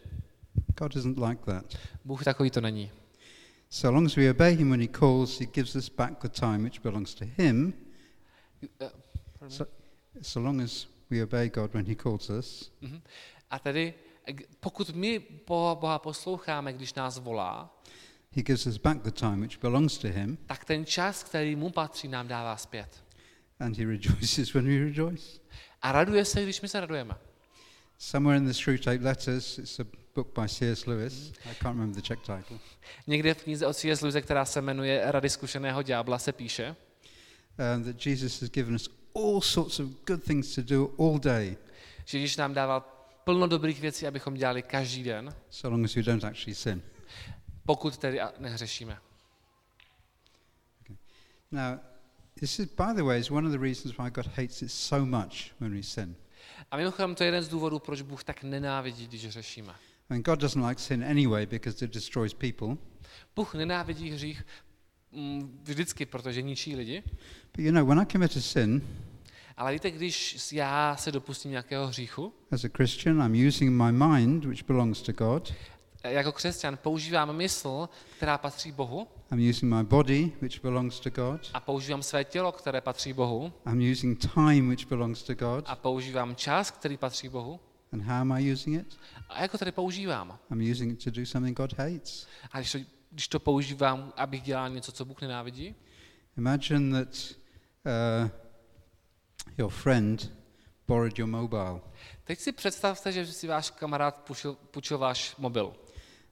God 0.79 0.95
isn't 0.95 1.17
like 1.17 1.41
that. 1.45 1.65
Bůh 2.05 2.23
takový 2.23 2.49
to 2.49 2.61
není. 2.61 2.91
So 3.73 3.89
long 3.91 4.05
as 4.05 4.15
we 4.15 4.29
obey 4.29 4.53
him 4.55 4.69
when 4.69 4.79
he 4.79 4.87
calls, 4.87 5.39
he 5.39 5.45
gives 5.47 5.75
us 5.75 5.89
back 5.89 6.19
the 6.21 6.29
time 6.29 6.63
which 6.63 6.79
belongs 6.83 7.15
to 7.15 7.25
him. 7.25 7.73
Eh, 8.79 8.89
So, 9.49 9.65
so 10.21 10.39
long 10.39 10.61
as 10.61 10.85
we 11.09 11.23
obey 11.23 11.49
God 11.49 11.73
when 11.73 11.85
he 11.85 11.95
calls 11.95 12.29
us, 12.29 12.71
Mhm. 12.81 13.01
A 13.49 13.59
tedy, 13.59 13.93
g- 14.27 14.45
pokud 14.59 14.89
my 14.95 15.19
Boha, 15.47 15.99
posloucháme, 15.99 16.73
když 16.73 16.93
nás 16.93 17.17
volá, 17.17 17.69
he 18.31 18.41
gives 18.43 18.67
us 18.67 18.77
back 18.77 19.01
the 19.01 19.11
time 19.11 19.41
which 19.41 19.57
belongs 19.61 19.97
to 19.97 20.07
him, 20.07 20.37
tak 20.45 20.65
ten 20.65 20.85
čas, 20.85 21.23
který 21.23 21.55
mu 21.55 21.69
patří, 21.69 22.07
nám 22.07 22.27
dává 22.27 22.57
zpět. 22.57 23.03
and 23.59 23.77
he 23.77 23.85
rejoices 23.97 24.53
when 24.53 24.65
we 24.65 24.79
rejoice. 24.79 25.39
A 25.81 25.91
raduje 25.91 26.25
se, 26.25 26.43
když 26.43 26.61
my 26.61 26.67
se 26.69 26.79
radujeme. 26.79 27.15
Somewhere 27.97 28.37
in 28.37 28.45
the 28.45 28.53
Screwtape 28.53 29.03
Letters, 29.03 29.57
it's 29.57 29.79
a 29.79 29.83
book 30.15 30.39
by 30.39 30.49
C.S. 30.49 30.85
Lewis. 30.85 31.31
I 31.45 31.55
can't 31.55 31.75
remember 31.75 31.95
the 31.95 32.01
Czech 32.01 32.19
title. 32.19 32.59
Někde 33.07 33.33
v 33.33 33.43
knize 33.43 33.67
od 33.67 33.73
C.S. 33.73 34.01
Lewise, 34.01 34.21
která 34.21 34.45
se 34.45 34.61
jmenuje 34.61 35.01
Rady 35.05 35.29
zkušeného 35.29 35.81
ďábla, 35.81 36.19
se 36.19 36.31
píše, 36.31 36.75
Um, 37.75 37.83
that 37.83 38.05
Jesus 38.05 38.41
has 38.41 38.49
given 38.49 38.75
us 38.75 38.89
all 39.15 39.41
sorts 39.41 39.79
of 39.79 39.89
good 40.07 40.23
things 40.23 40.55
to 40.55 40.61
do 40.61 40.89
all 40.99 41.19
day, 41.19 41.57
že 42.05 42.17
Ježíš 42.17 42.37
nám 42.37 42.53
dával 42.53 42.81
plno 43.23 43.47
dobrých 43.47 43.81
věcí, 43.81 44.07
abychom 44.07 44.33
dělali 44.33 44.61
každý 44.61 45.03
den, 45.03 45.35
so 45.49 45.75
long 45.75 45.85
as 45.85 45.95
we 45.95 46.03
don't 46.03 46.23
actually 46.23 46.55
sin. 46.55 46.81
pokud 47.65 47.97
tedy 47.97 48.19
nehřešíme. 48.39 48.97
Now, 51.51 51.79
this 52.39 52.59
is, 52.59 52.67
by 52.67 52.93
the 52.95 53.03
way, 53.03 53.19
is 53.19 53.31
one 53.31 53.47
of 53.47 53.53
the 53.53 53.59
reasons 53.59 53.97
why 53.97 54.09
God 54.09 54.25
hates 54.27 54.61
it 54.61 54.71
so 54.71 55.05
much 55.05 55.51
when 55.59 55.71
we 55.75 55.83
sin. 55.83 56.15
A 56.71 56.77
mimochodem 56.77 57.15
to 57.15 57.23
je 57.23 57.27
jeden 57.27 57.43
z 57.43 57.47
důvodů, 57.47 57.79
proč 57.79 58.01
Bůh 58.01 58.23
tak 58.23 58.43
nenávidí, 58.43 59.07
když 59.07 59.25
hřešíme. 59.25 59.73
Mean, 60.13 60.21
God 60.21 60.39
doesn't 60.39 60.67
like 60.67 60.81
sin 60.81 61.03
anyway 61.03 61.45
because 61.45 61.85
it 61.85 61.93
destroys 61.93 62.33
people. 62.33 62.77
Bůh 63.35 63.53
nenávidí 63.55 64.09
hřích 64.11 64.45
mm, 65.11 65.59
vždycky, 65.63 66.05
protože 66.05 66.41
ničí 66.41 66.75
lidi, 66.75 67.03
But 67.55 67.65
you 67.65 67.71
know, 67.71 67.87
when 67.87 67.99
I 67.99 68.05
commit 68.05 68.37
a 68.37 68.41
sin, 68.41 68.81
ale 69.57 69.73
víte, 69.73 69.91
když 69.91 70.51
já 70.51 70.95
se 70.95 71.11
dopustím 71.11 71.51
nějakého 71.51 71.87
hříchu, 71.87 72.33
as 72.51 72.63
a 72.63 72.67
Christian, 72.77 73.21
I'm 73.21 73.47
using 73.47 73.71
my 73.71 73.91
mind, 73.91 74.45
which 74.45 74.63
belongs 74.67 75.01
to 75.01 75.11
God. 75.13 75.53
jako 76.03 76.31
křesťan 76.31 76.77
používám 76.81 77.35
mysl, 77.35 77.89
která 78.17 78.37
patří 78.37 78.71
Bohu, 78.71 79.07
I'm 79.31 79.49
using 79.49 79.73
my 79.73 79.83
body, 79.83 80.31
which 80.41 80.61
belongs 80.63 80.99
to 80.99 81.09
God. 81.09 81.49
a 81.53 81.59
používám 81.59 82.03
své 82.03 82.23
tělo, 82.23 82.51
které 82.51 82.81
patří 82.81 83.13
Bohu, 83.13 83.53
I'm 83.71 83.91
using 83.91 84.19
time, 84.33 84.69
which 84.69 84.87
belongs 84.87 85.23
to 85.23 85.35
God. 85.35 85.63
a 85.67 85.75
používám 85.75 86.35
čas, 86.35 86.71
který 86.71 86.97
patří 86.97 87.29
Bohu. 87.29 87.59
And 87.93 88.01
how 88.01 88.15
am 88.15 88.31
I 88.31 88.51
using 88.51 88.79
it? 88.81 88.97
A 89.29 89.41
jako 89.41 89.57
tedy 89.57 89.71
používám? 89.71 90.39
I'm 90.51 90.71
using 90.71 90.93
it 90.93 91.03
to 91.03 91.11
do 91.11 91.25
something 91.25 91.57
God 91.57 91.73
hates. 91.77 92.27
A 92.51 92.59
když 92.59 92.71
to, 92.71 92.79
když 93.11 93.27
to 93.27 93.39
používám, 93.39 94.13
abych 94.17 94.41
dělal 94.41 94.69
něco, 94.69 94.91
co 94.91 95.05
Bůh 95.05 95.21
nenávidí, 95.21 95.75
Imagine 96.37 97.05
that 97.05 97.35
uh, 97.85 98.29
your 99.57 99.71
friend 99.71 100.31
borrowed 100.87 101.19
your 101.19 101.29
mobile 101.29 101.81
Teď 102.23 102.39
si 102.39 102.51
představte, 102.51 103.11
že 103.11 103.25
si 103.25 103.47
váš 103.47 103.69
kamarád 103.69 104.15
půjčil, 104.17 104.53
půjčil 104.53 104.97
váš 104.97 105.35
mobil. 105.37 105.73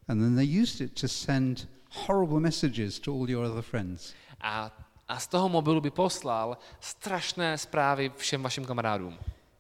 and 0.08 0.20
then 0.20 0.36
they 0.36 0.62
used 0.62 0.82
it 0.82 1.02
to 1.02 1.08
send 1.08 1.68
horrible 1.90 2.40
messages 2.40 3.00
to 3.00 3.12
all 3.12 3.30
your 3.30 3.46
other 3.46 3.62
friends. 3.62 4.14
A, 4.42 4.72
a 5.08 5.20
z 5.20 5.28
toho 5.28 5.50
mobilu 5.50 5.82
by 5.82 5.92
poslal 5.92 6.58
strašné 6.80 7.58
zprávy 7.58 8.12
všem 8.18 8.44
vašim 8.44 8.66
kamarádům. 8.66 9.18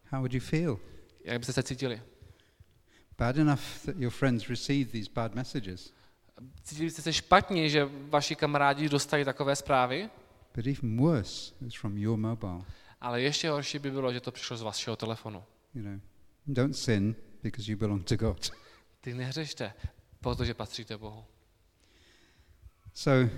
How 0.09 0.19
would 0.19 0.33
you 0.33 0.39
feel? 0.39 0.79
Jak 1.23 1.39
byste 1.39 1.53
se 1.53 1.63
cítili? 1.63 2.01
Bad 3.17 3.37
enough 3.37 3.61
that 3.85 3.95
your 3.97 4.11
friends 4.11 4.49
received 4.49 4.91
these 4.91 5.09
bad 5.13 5.35
messages, 5.35 5.93
Cítili 6.63 6.89
jste 6.89 7.01
se 7.01 7.13
špatně, 7.13 7.69
že 7.69 7.89
vaši 8.09 8.35
kamarádi 8.35 8.89
dostali 8.89 9.25
takové 9.25 9.55
zprávy? 9.55 10.09
but 10.55 10.67
even 10.67 10.97
worse, 10.97 11.53
it 11.61 11.65
was 11.65 11.73
from 11.75 11.97
your 11.97 12.17
mobile. 12.17 12.61
Ale 13.01 13.21
ještě 13.21 13.49
horší 13.49 13.79
by 13.79 13.91
bylo, 13.91 14.13
že 14.13 14.19
to 14.19 14.31
přišlo 14.31 14.57
z 14.57 14.61
vašeho 14.61 14.95
telefonu. 14.95 15.43
You 15.73 15.81
know, 15.83 15.99
don't 16.47 16.77
sin 16.77 17.15
because 17.43 17.71
you 17.71 17.77
belong 17.77 18.03
to 18.05 18.15
God. 18.17 18.51
Ty 19.01 19.13
nehřešte, 19.13 19.73
protože 20.19 20.53
patříte 20.53 20.97
Bohu. 20.97 21.25
So, 22.93 23.29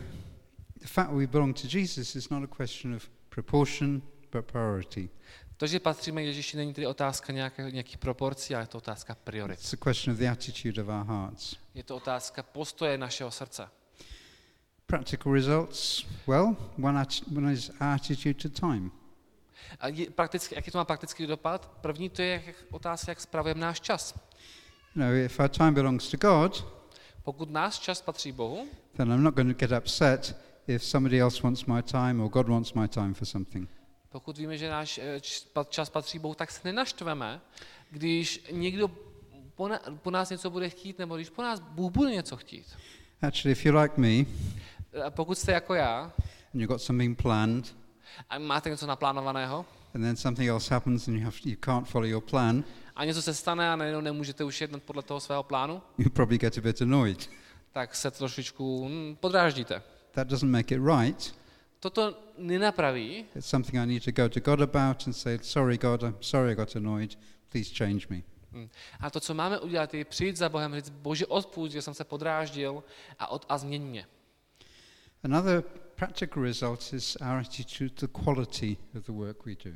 the 0.79 0.87
fact 0.87 1.11
we 1.11 1.27
belong 1.27 1.61
to 1.61 1.67
Jesus 1.71 2.15
is 2.15 2.29
not 2.29 2.43
a 2.43 2.55
question 2.63 2.95
of 2.95 3.09
proportion, 3.29 4.01
but 4.31 4.45
priority. 4.45 5.09
To, 5.63 5.67
že 5.67 5.79
patříme 5.79 6.23
Ježíši, 6.23 6.57
není 6.57 6.73
tedy 6.73 6.87
otázka 6.87 7.33
nějaké, 7.33 7.71
nějakých 7.71 7.97
proporcí, 7.97 8.55
ale 8.55 8.63
je 8.63 8.67
to 8.67 8.77
otázka 8.77 9.15
priorit. 9.15 9.59
It's 9.59 9.73
a 9.73 9.77
question 9.91 10.13
of 10.13 10.19
the 10.19 10.29
attitude 10.29 10.81
of 10.81 10.87
our 10.87 11.05
hearts. 11.05 11.55
Je 11.73 11.83
to 11.83 11.95
otázka 11.95 12.43
postoje 12.43 12.97
našeho 12.97 13.31
srdce. 13.31 13.69
Practical 14.85 15.33
results, 15.33 16.05
well, 16.27 16.55
one, 16.83 17.05
one 17.37 17.53
is 17.53 17.69
our 17.69 17.87
attitude 17.87 18.33
to 18.33 18.49
time. 18.49 18.91
A 19.79 19.87
je, 19.87 20.09
prakticky, 20.09 20.55
jaký 20.55 20.71
to 20.71 20.77
má 20.77 20.85
praktický 20.85 21.27
dopad? 21.27 21.71
První 21.81 22.09
to 22.09 22.21
je 22.21 22.43
otázka, 22.71 23.11
jak 23.11 23.21
spravujeme 23.21 23.61
náš 23.61 23.79
čas. 23.79 24.15
You 24.95 25.01
know, 25.01 25.13
if 25.13 25.39
our 25.39 25.49
time 25.49 25.73
belongs 25.73 26.09
to 26.09 26.17
God, 26.17 26.65
Pokud 27.23 27.51
náš 27.51 27.79
čas 27.79 28.01
patří 28.01 28.31
Bohu, 28.31 28.67
then 28.97 29.11
I'm 29.11 29.23
not 29.23 29.35
going 29.35 29.57
to 29.57 29.67
get 29.67 29.83
upset 29.83 30.35
if 30.67 30.83
somebody 30.83 31.21
else 31.21 31.43
wants 31.43 31.65
my 31.65 31.81
time 31.81 32.21
or 32.21 32.29
God 32.29 32.49
wants 32.49 32.73
my 32.73 32.87
time 32.87 33.13
for 33.13 33.25
something. 33.25 33.69
Pokud 34.13 34.37
víme, 34.37 34.57
že 34.57 34.69
náš 34.69 34.97
eh, 34.97 35.21
čas 35.69 35.89
patří 35.89 36.19
Bohu, 36.19 36.33
tak 36.35 36.51
se 36.51 36.61
nenaštveme, 36.63 37.41
když 37.89 38.45
někdo 38.51 38.87
po, 39.55 39.67
na, 39.67 39.79
po 40.01 40.11
nás 40.11 40.29
něco 40.29 40.49
bude 40.49 40.69
chtít, 40.69 40.99
nebo 40.99 41.15
když 41.15 41.29
po 41.29 41.41
nás 41.41 41.59
Bůh 41.59 41.91
bude 41.91 42.11
něco 42.11 42.37
chtít. 42.37 42.65
Actually, 43.21 43.51
if 43.51 43.65
you're 43.65 43.81
like 43.81 44.01
me 44.01 44.25
A 45.05 45.09
pokud 45.09 45.37
jste 45.37 45.51
jako 45.51 45.73
já 45.73 46.01
and 46.53 46.61
you've 46.61 46.67
got 46.67 46.81
something 46.81 47.21
planned, 47.21 47.75
a 48.29 48.39
máte 48.39 48.69
něco 48.69 48.87
naplánovaného 48.87 49.65
and 49.93 50.01
then 50.01 50.15
something 50.15 50.49
else 50.49 50.73
happens 50.73 51.07
and 51.07 51.15
you, 51.15 51.23
have, 51.23 51.37
you 51.45 51.55
can't 51.59 51.87
follow 51.87 52.09
your 52.09 52.21
plan, 52.21 52.63
a 52.95 53.05
něco 53.05 53.21
se 53.21 53.33
stane 53.33 53.71
a 53.71 53.75
najednou 53.75 54.01
nemůžete 54.01 54.43
už 54.43 54.61
jednat 54.61 54.83
podle 54.83 55.03
toho 55.03 55.19
svého 55.19 55.43
plánu, 55.43 55.81
you 55.97 56.09
probably 56.09 56.37
get 56.37 56.57
a 56.57 56.61
bit 56.61 56.81
annoyed. 56.81 57.29
tak 57.71 57.95
se 57.95 58.11
trošičku 58.11 58.87
hm, 58.87 59.15
podráždíte. 59.15 59.81
That 60.11 60.27
doesn't 60.27 60.51
make 60.51 60.75
it 60.75 60.81
right. 60.85 61.42
Toto 61.83 62.17
nenapraví, 62.37 63.25
It's 63.35 63.49
something 63.49 63.83
I 63.83 63.85
need 63.85 64.03
to 64.03 64.11
go 64.11 64.29
to 64.29 64.39
God 64.39 64.61
about 64.61 65.05
and 65.05 65.15
say, 65.15 65.39
Sorry, 65.41 65.77
God, 65.77 66.03
I'm 66.03 66.15
sorry 66.21 66.51
I 66.51 66.55
got 66.55 66.75
annoyed. 66.75 67.17
Please 67.51 67.73
change 67.75 68.07
me. 68.09 68.23
Hm. 68.51 68.69
A 68.99 69.09
to, 69.09 69.19
co 69.19 69.33
máme 69.33 69.59
udělat, 69.59 69.93
je 69.93 70.05
přijít 70.05 70.37
za 70.37 70.49
Bohem, 70.49 70.75
říct, 70.75 70.89
bože, 70.89 71.25
odpust, 71.25 71.71
že 71.71 71.81
jsem 71.81 71.93
se 71.93 72.03
podráždil 72.03 72.83
a, 73.19 73.27
od, 73.27 73.45
a 73.49 73.57
změň 73.57 73.81
mě. 73.81 74.05
Another 75.23 75.61
practical 75.95 76.43
result 76.43 76.93
is 76.93 77.15
our 77.15 77.37
attitude 77.37 77.89
to 77.89 78.07
the 78.07 78.13
quality 78.23 78.77
of 78.97 79.05
the 79.05 79.11
work 79.11 79.45
we 79.45 79.55
do. 79.65 79.71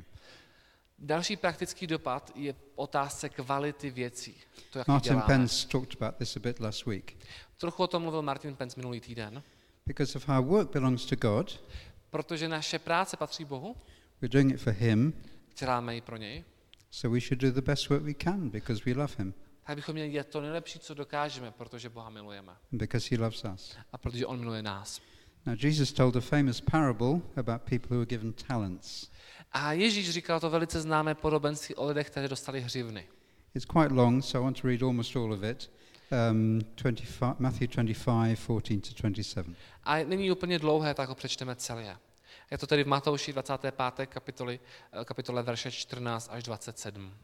Další 0.98 1.36
praktický 1.36 1.86
dopad 1.86 2.32
je 2.34 2.54
otázce 2.74 3.28
kvality 3.28 3.90
věcí. 3.90 4.34
To, 4.70 4.78
jak 4.78 4.88
Martin 4.88 5.12
děláme. 5.12 5.26
Pence 5.26 5.68
talked 5.68 6.02
about 6.02 6.16
this 6.16 6.36
a 6.36 6.40
bit 6.40 6.60
last 6.60 6.86
week. 6.86 7.16
Trochu 7.56 7.82
o 7.82 7.86
tom 7.86 8.02
mluvil 8.02 8.22
Martin 8.22 8.56
Pence 8.56 8.74
minulý 8.76 9.00
týden. 9.00 9.42
Because 9.88 10.18
if 10.18 10.28
our 10.28 10.42
work 10.42 10.70
belongs 10.70 11.06
to 11.06 11.16
God, 11.16 11.60
Protože 12.10 12.48
naše 12.48 12.78
práce 12.78 13.16
patří 13.16 13.44
Bohu, 13.44 13.76
we're 14.20 14.32
doing 14.32 14.54
it 14.54 14.60
for 14.60 14.72
Him, 14.72 15.12
děláme 15.58 15.94
ji 15.94 16.00
pro 16.00 16.16
něj, 16.16 16.44
so 16.90 17.14
we 17.14 17.20
should 17.20 17.40
do 17.40 17.50
the 17.50 17.60
best 17.60 17.88
work 17.88 18.02
we 18.02 18.14
can 18.14 18.50
because 18.50 18.82
we 18.86 18.92
love 18.92 19.14
Him 19.18 19.34
tak 19.68 19.76
bychom 19.76 19.92
měli 19.92 20.10
dělat 20.10 20.26
to 20.26 20.40
nejlepší, 20.40 20.78
co 20.78 20.94
dokážeme, 20.94 21.50
protože 21.50 21.88
Boha 21.88 22.10
milujeme 22.10 22.52
because 22.72 23.08
He 23.10 23.22
loves 23.22 23.44
us. 23.54 23.76
a 23.92 23.98
protože 23.98 24.26
On 24.26 24.40
miluje 24.40 24.62
nás. 24.62 25.00
Now, 25.46 25.56
Jesus 25.60 25.92
told 25.92 26.16
a 26.16 26.20
famous 26.20 26.60
parable 26.60 27.20
about 27.36 27.62
people 27.62 27.88
who 27.90 27.96
were 27.96 28.06
given 28.06 28.32
talents. 28.32 29.10
A 29.52 29.72
Ježíš 29.72 30.10
říkal 30.10 30.40
to 30.40 30.50
velice 30.50 30.80
známé 30.80 31.14
podobenství 31.14 31.74
o 31.74 31.86
lidech, 31.86 32.10
kteří 32.10 32.28
dostali 32.28 32.60
hřivny. 32.60 33.08
It's 33.54 33.64
quite 33.64 33.94
long, 33.94 34.24
so 34.24 34.40
I 34.40 34.44
want 34.44 34.60
to 34.60 34.68
read 34.68 34.82
almost 34.82 35.16
all 35.16 35.32
of 35.32 35.42
it. 35.42 35.70
Um, 36.10 36.60
25, 36.76 37.38
Matthew 37.38 37.68
25, 37.68 38.36
14 38.36 38.94
to 38.94 39.02
27. 39.02 39.56
A 39.84 40.04
není 40.04 40.30
úplně 40.30 40.58
dlouhé, 40.58 40.94
tak 40.94 41.08
ho 41.08 41.14
přečteme 41.14 41.56
celé. 41.56 41.96
Je 42.50 42.58
to 42.58 42.66
tedy 42.66 42.84
v 42.84 42.86
Matouši 42.86 43.32
25. 43.32 44.06
kapitoli, 44.06 44.60
eh, 44.92 45.04
kapitole 45.04 45.42
verše 45.42 45.70
14 45.70 46.28
až 46.32 46.42
27. 46.42 47.14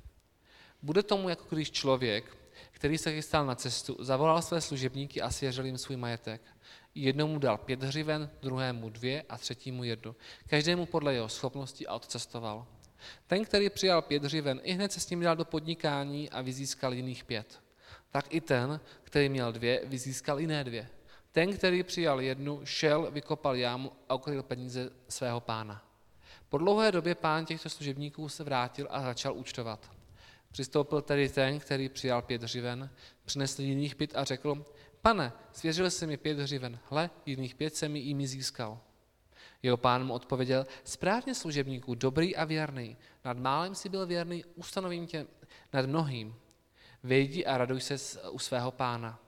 Bude 0.83 1.03
tomu, 1.03 1.29
jako 1.29 1.45
když 1.51 1.71
člověk, 1.71 2.37
který 2.71 2.99
se 2.99 3.15
chystal 3.15 3.47
na 3.47 3.55
cestu, 3.55 3.97
zavolal 4.01 4.43
své 4.43 4.61
služebníky 4.61 5.23
a 5.23 5.31
svěřil 5.31 5.67
jim 5.67 5.79
svůj 5.79 5.97
majetek. 5.97 6.43
Jednomu 6.95 7.39
dal 7.39 7.59
pět 7.59 7.83
hřiven, 7.83 8.31
druhému 8.43 8.89
dvě 8.91 9.23
a 9.29 9.39
třetímu 9.39 9.85
jednu. 9.85 10.17
Každému 10.47 10.87
podle 10.87 11.15
jeho 11.15 11.29
schopnosti 11.29 11.87
a 11.87 11.95
odcestoval. 11.95 12.67
Ten, 13.27 13.45
který 13.45 13.71
přijal 13.71 14.03
pět 14.03 14.25
hřiven, 14.25 14.61
i 14.63 14.73
hned 14.73 14.93
se 14.93 15.01
s 15.01 15.11
ním 15.11 15.21
dal 15.21 15.37
do 15.37 15.45
podnikání 15.45 16.31
a 16.31 16.41
vyzískal 16.41 16.95
jiných 16.95 17.25
pět. 17.25 17.64
Tak 18.15 18.35
i 18.35 18.41
ten, 18.41 18.81
který 19.03 19.29
měl 19.29 19.53
dvě, 19.53 19.81
vyzískal 19.85 20.41
jiné 20.41 20.65
dvě. 20.65 20.89
Ten, 21.33 21.57
který 21.57 21.83
přijal 21.83 22.21
jednu, 22.21 22.61
šel, 22.65 23.11
vykopal 23.11 23.57
jámu 23.57 23.93
a 24.09 24.15
ukryl 24.15 24.43
peníze 24.43 24.91
svého 25.09 25.41
pána. 25.41 25.85
Po 26.49 26.59
dlouhé 26.59 26.93
době 26.93 27.15
pán 27.15 27.47
těchto 27.47 27.71
služebníků 27.71 28.29
se 28.29 28.45
vrátil 28.45 28.89
a 28.91 29.03
začal 29.03 29.35
účtovat. 29.35 29.91
Přistoupil 30.53 31.03
tedy 31.03 31.29
ten, 31.29 31.59
který 31.61 31.89
přijal 31.89 32.23
pět 32.23 32.43
hřiven, 32.43 32.91
přinesl 33.25 33.63
jiných 33.63 33.95
pět 33.95 34.17
a 34.17 34.25
řekl, 34.25 34.65
pane, 35.03 35.33
svěřil 35.53 35.91
jsi 35.91 36.07
mi 36.07 36.17
pět 36.17 36.39
hřiven, 36.39 36.79
hle, 36.91 37.11
jiných 37.27 37.55
pět 37.55 37.77
jsem 37.77 37.93
mi 37.93 37.99
jimi 37.99 38.27
získal. 38.27 38.81
Jeho 39.63 39.77
pán 39.77 40.07
mu 40.07 40.15
odpověděl, 40.15 40.67
správně 40.85 41.35
služebníků, 41.35 41.95
dobrý 41.95 42.37
a 42.37 42.45
věrný, 42.45 42.97
nad 43.25 43.39
málem 43.39 43.75
si 43.75 43.89
byl 43.89 44.07
věrný, 44.07 44.45
ustanovím 44.55 45.07
tě 45.07 45.27
nad 45.73 45.87
mnohým. 45.87 46.44
Vejdi 47.05 47.47
a 47.47 47.59
raduj 47.59 47.81
se 47.81 48.21
u 48.31 48.39
svého 48.39 48.71
pána. 48.71 49.21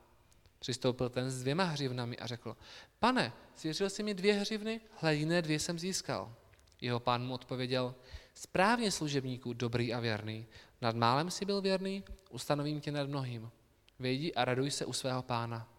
Přistoupil 0.59 1.09
ten 1.09 1.31
s 1.31 1.41
dvěma 1.41 1.63
hřivnami 1.63 2.17
a 2.17 2.27
řekl, 2.27 2.57
pane, 2.99 3.33
svěřil 3.55 3.89
jsi 3.89 4.03
mi 4.03 4.13
dvě 4.13 4.33
hřivny, 4.33 4.81
hle, 4.99 5.15
jiné 5.15 5.41
dvě 5.41 5.59
jsem 5.59 5.79
získal. 5.79 6.33
Jeho 6.81 6.99
pán 6.99 7.25
mu 7.25 7.33
odpověděl, 7.33 7.95
správně 8.33 8.91
služebníků, 8.91 9.53
dobrý 9.53 9.93
a 9.93 9.99
věrný, 9.99 10.47
nad 10.81 10.95
málem 10.95 11.31
si 11.31 11.45
byl 11.45 11.61
věrný, 11.61 12.03
ustanovím 12.29 12.81
tě 12.81 12.91
nad 12.91 13.09
mnohým. 13.09 13.51
Vejdi 13.99 14.33
a 14.33 14.45
raduj 14.45 14.71
se 14.71 14.85
u 14.85 14.93
svého 14.93 15.21
pána. 15.21 15.69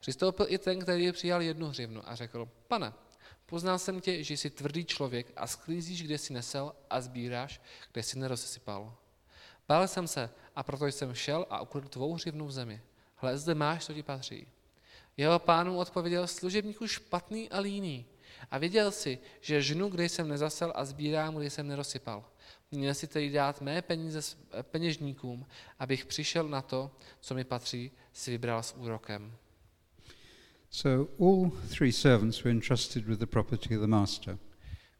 Přistoupil 0.00 0.46
i 0.48 0.58
ten, 0.58 0.80
který 0.80 1.12
přijal 1.12 1.42
jednu 1.42 1.68
hřivnu 1.68 2.08
a 2.08 2.14
řekl, 2.14 2.48
pane, 2.68 2.92
poznal 3.46 3.78
jsem 3.78 4.00
tě, 4.00 4.24
že 4.24 4.36
jsi 4.36 4.50
tvrdý 4.50 4.84
člověk 4.84 5.32
a 5.36 5.46
sklízíš, 5.46 6.02
kde 6.02 6.18
jsi 6.18 6.32
nesel 6.32 6.74
a 6.90 7.00
sbíráš, 7.00 7.60
kde 7.92 8.02
jsi 8.02 8.18
nerozsypal. 8.18 8.96
Bál 9.68 9.88
jsem 9.88 10.06
se 10.06 10.30
a 10.56 10.62
proto 10.62 10.86
jsem 10.86 11.14
šel 11.14 11.46
a 11.50 11.60
ukryl 11.60 11.88
tvou 11.88 12.14
hřivnu 12.14 12.46
v 12.46 12.52
zemi. 12.52 12.80
Hle, 13.16 13.38
zde 13.38 13.54
máš, 13.54 13.84
co 13.84 13.94
ti 13.94 14.02
patří. 14.02 14.46
Jeho 15.16 15.38
pán 15.38 15.70
mu 15.70 15.78
odpověděl, 15.78 16.26
služebníku 16.26 16.86
špatný 16.86 17.50
a 17.50 17.60
líný. 17.60 18.06
A 18.50 18.58
věděl 18.58 18.90
si, 18.90 19.18
že 19.40 19.62
žnu, 19.62 19.88
kde 19.88 20.08
jsem 20.08 20.28
nezasel 20.28 20.72
a 20.74 20.84
sbírám, 20.84 21.34
kde 21.34 21.50
jsem 21.50 21.68
nerozsypal. 21.68 22.24
Měl 22.70 22.94
si 22.94 23.06
tedy 23.06 23.30
dát 23.30 23.60
mé 23.60 23.82
peníze 23.82 24.36
peněžníkům, 24.62 25.46
abych 25.78 26.06
přišel 26.06 26.48
na 26.48 26.62
to, 26.62 26.90
co 27.20 27.34
mi 27.34 27.44
patří, 27.44 27.90
si 28.12 28.30
vybral 28.30 28.62
s 28.62 28.74
úrokem. 28.76 29.32
So 30.70 31.12
all 31.20 31.50
three 31.68 31.92
servants 31.92 32.44
were 32.44 32.50
entrusted 32.50 33.06
with 33.06 33.18
the 33.18 33.26
property 33.26 33.76
of 33.76 33.80
the 33.80 33.88
master. 33.88 34.38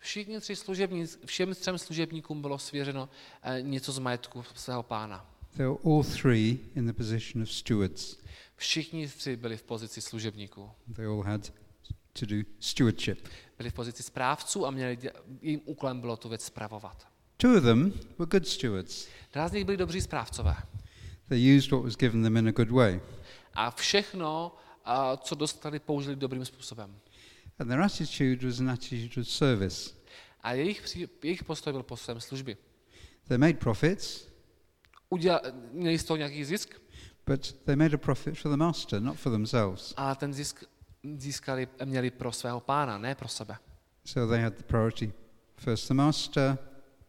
Všichni 0.02 0.40
tři 0.40 0.56
služebníci, 0.56 1.18
všem 1.24 1.54
třem 1.54 1.78
služebníkům 1.78 2.40
bylo 2.42 2.58
svěřeno 2.58 3.08
eh, 3.42 3.62
něco 3.62 3.92
z 3.92 3.98
majetku 3.98 4.44
svého 4.54 4.82
pána. 4.82 5.26
They 5.56 5.66
were 5.66 5.78
all 5.84 6.02
three 6.02 6.58
in 6.74 6.86
the 6.86 6.92
position 6.92 7.42
of 7.42 7.50
stewards. 7.50 8.16
Všichni 8.56 9.08
tři 9.08 9.36
byli 9.36 9.56
v 9.56 9.62
pozici 9.62 10.00
služebníků. 10.00 10.70
They 10.96 11.06
all 11.06 11.22
had 11.22 11.52
to 12.20 12.26
do 12.26 12.36
stewardship. 12.60 13.28
Byli 13.58 13.70
v 13.70 13.72
pozici 13.72 14.02
správců 14.02 14.66
a 14.66 14.70
měli, 14.70 14.98
jejím 15.40 15.60
úkolem 15.64 16.00
bylo 16.00 16.16
tu 16.16 16.28
věc 16.28 16.44
spravovat. 16.44 17.06
Two 17.36 17.56
of 17.56 17.62
them 17.62 17.92
were 18.18 18.28
good 18.30 18.48
stewards. 18.48 19.08
Dva 19.32 19.48
z 19.48 19.52
nich 19.52 19.64
byli 19.64 19.76
dobří 19.76 20.00
správcové. 20.00 20.56
They 21.28 21.56
used 21.56 21.70
what 21.70 21.84
was 21.84 21.96
given 21.96 22.22
them 22.22 22.36
in 22.36 22.48
a 22.48 22.52
good 22.52 22.70
way. 22.70 23.00
A 23.54 23.70
všechno, 23.70 24.56
a 24.84 25.16
co 25.16 25.34
dostali, 25.34 25.78
použili 25.78 26.16
dobrým 26.16 26.44
způsobem. 26.44 26.96
And 27.62 27.70
their 27.70 27.80
attitude 27.80 28.46
was 28.46 28.60
an 28.60 28.70
attitude 28.70 29.20
of 29.20 29.28
service. 29.28 29.90
A 30.40 30.52
jejich, 30.52 30.96
jejich 31.22 31.44
postoj 31.44 31.72
byl 31.72 31.82
postojem 31.82 32.20
služby. 32.20 32.56
They 33.28 33.38
made 33.38 33.54
profits, 33.54 34.28
Udělal, 35.10 35.40
měli 35.72 35.98
z 35.98 36.04
toho 36.04 36.16
nějaký 36.16 36.44
zisk, 36.44 36.74
but 37.26 37.52
they 37.52 37.76
made 37.76 37.94
a 37.94 37.98
profit 37.98 38.38
for 38.38 38.50
the 38.50 38.56
master, 38.56 39.02
not 39.02 39.16
for 39.16 39.32
themselves. 39.32 39.94
ale 39.96 40.16
ten 40.16 40.34
zisk 40.34 40.64
získali, 41.16 41.68
měli 41.84 42.10
pro 42.10 42.32
svého 42.32 42.60
pána, 42.60 42.98
ne 42.98 43.14
pro 43.14 43.28
sebe. 43.28 43.56
So 44.04 44.34
they 44.34 44.42
had 44.42 44.54
the 44.54 44.62
priority 44.62 45.12
first 45.56 45.88
the 45.88 45.94
master, 45.94 46.58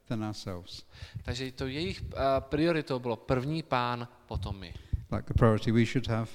then 0.07 0.23
ourselves. 0.23 0.85
Takže 1.23 1.51
to 1.51 1.67
jejich 1.67 2.01
uh, 2.01 2.09
prioritou 2.39 2.99
bylo 2.99 3.15
první 3.15 3.63
pán, 3.63 4.07
potom 4.25 4.59
my. 4.59 4.73
Like 5.11 5.27
the 5.27 5.33
priority 5.33 5.71
we 5.71 5.85
should 5.85 6.07
have 6.07 6.29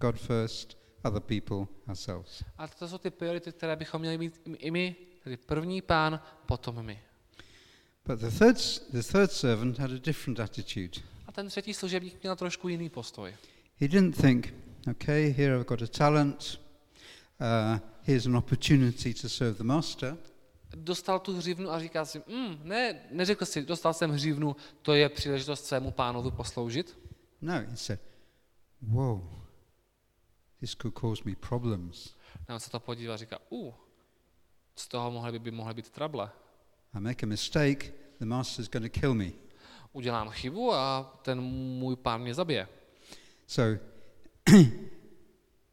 God 0.00 0.16
first, 0.18 0.78
other 1.04 1.20
people, 1.20 1.66
ourselves. 1.88 2.44
A 2.58 2.68
to 2.68 2.88
jsou 2.88 2.98
ty 2.98 3.10
priority, 3.10 3.52
které 3.52 3.76
bychom 3.76 4.00
měli 4.00 4.18
mít 4.18 4.40
i 4.58 4.70
my, 4.70 4.96
tedy 5.24 5.36
první 5.36 5.82
pán, 5.82 6.20
potom 6.46 6.82
my. 6.82 7.00
But 8.06 8.20
the 8.20 8.38
third, 8.38 8.82
the 8.92 9.02
third 9.02 9.32
servant 9.32 9.78
had 9.78 9.90
a 9.90 9.98
different 9.98 10.40
attitude. 10.40 11.00
A 11.26 11.32
ten 11.32 11.48
třetí 11.48 11.74
služebník 11.74 12.22
měl 12.22 12.36
trošku 12.36 12.68
jiný 12.68 12.88
postoj. 12.88 13.34
He 13.80 13.88
didn't 13.88 14.20
think, 14.20 14.54
okay, 14.90 15.34
here 15.38 15.54
I've 15.54 15.64
got 15.64 15.82
a 15.82 15.86
talent, 15.86 16.60
uh, 17.40 17.78
here's 18.02 18.26
an 18.26 18.36
opportunity 18.36 19.14
to 19.14 19.28
serve 19.28 19.58
the 19.58 19.64
master. 19.64 20.16
Dostal 20.76 21.18
tu 21.18 21.36
hřivnu 21.36 21.70
a 21.70 21.80
říká 21.80 22.04
si, 22.04 22.22
mm, 22.26 22.60
ne, 22.62 23.00
neřekl 23.10 23.44
si, 23.44 23.62
dostal 23.62 23.94
jsem 23.94 24.10
hřivnu, 24.10 24.56
to 24.82 24.94
je 24.94 25.08
příležitost 25.08 25.66
svému 25.66 25.90
pánovi 25.90 26.30
posloužit. 26.30 26.98
No, 27.40 27.52
he 27.52 27.76
said, 27.76 28.00
whoa, 28.82 29.22
this 30.60 30.74
could 30.74 30.94
cause 30.94 31.22
me 31.24 31.34
problems. 31.36 32.16
On 32.48 32.60
se 32.60 32.70
to 32.70 32.80
podívá 32.80 33.14
a 33.14 33.16
říká, 33.16 33.38
u, 33.52 33.74
z 34.76 34.88
toho 34.88 35.10
mohly 35.10 35.32
by, 35.32 35.38
by 35.38 35.50
mohly 35.50 35.74
být 35.74 35.90
trable. 35.90 36.30
I 36.94 37.00
make 37.00 37.26
a 37.26 37.26
mistake, 37.26 37.92
the 38.18 38.24
master's 38.24 38.68
going 38.68 38.92
to 38.92 39.00
kill 39.00 39.14
me. 39.14 39.30
Udělám 39.92 40.30
chybu 40.30 40.72
a 40.72 41.18
ten 41.22 41.40
můj 41.40 41.96
pán 41.96 42.20
mě 42.20 42.34
zabije. 42.34 42.68
So 43.46 43.84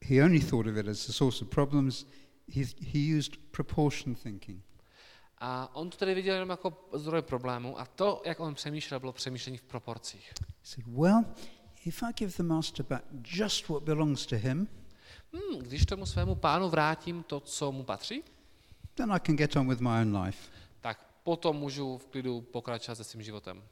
he 0.01 0.23
only 0.23 0.39
thought 0.39 0.67
of 0.67 0.77
it 0.77 0.87
as 0.87 1.09
a 1.09 1.13
source 1.13 1.45
of 1.45 1.49
problems. 1.49 2.05
He, 2.55 2.63
he 2.93 3.17
used 3.17 3.37
proportion 3.51 4.15
thinking. 4.15 4.63
A 5.37 5.75
on 5.75 5.89
to 5.89 5.97
tedy 5.97 6.13
viděl 6.13 6.33
jenom 6.33 6.49
jako 6.49 6.89
zdroj 6.93 7.21
problému 7.21 7.79
a 7.79 7.85
to, 7.85 8.21
jak 8.25 8.39
on 8.39 8.55
přemýšlel, 8.55 8.99
bylo 8.99 9.13
přemýšlení 9.13 9.57
v 9.57 9.63
proporcích. 9.63 10.33
He 10.41 10.55
said, 10.63 10.87
well, 10.87 11.25
if 11.85 12.03
I 12.03 12.13
give 12.13 12.33
the 12.37 12.43
master 12.43 12.85
back 12.85 13.03
just 13.37 13.69
what 13.69 13.83
belongs 13.83 14.25
to 14.25 14.35
him, 14.35 14.67
Hmm, 15.33 15.59
když 15.59 15.85
tomu 15.85 16.05
svému 16.05 16.35
pánu 16.35 16.69
vrátím 16.69 17.23
to, 17.23 17.39
co 17.39 17.71
mu 17.71 17.83
patří, 17.83 18.23
then 18.95 19.11
I 19.13 19.19
can 19.19 19.35
get 19.35 19.55
on 19.55 19.69
with 19.69 19.79
my 19.79 19.89
own 19.89 20.17
life. 20.17 20.51
tak 20.81 21.07
potom 21.23 21.55
můžu 21.55 21.97
v 21.97 22.05
klidu 22.05 22.41
pokračovat 22.41 22.95
se 22.95 23.03
svým 23.03 23.23
životem. 23.23 23.63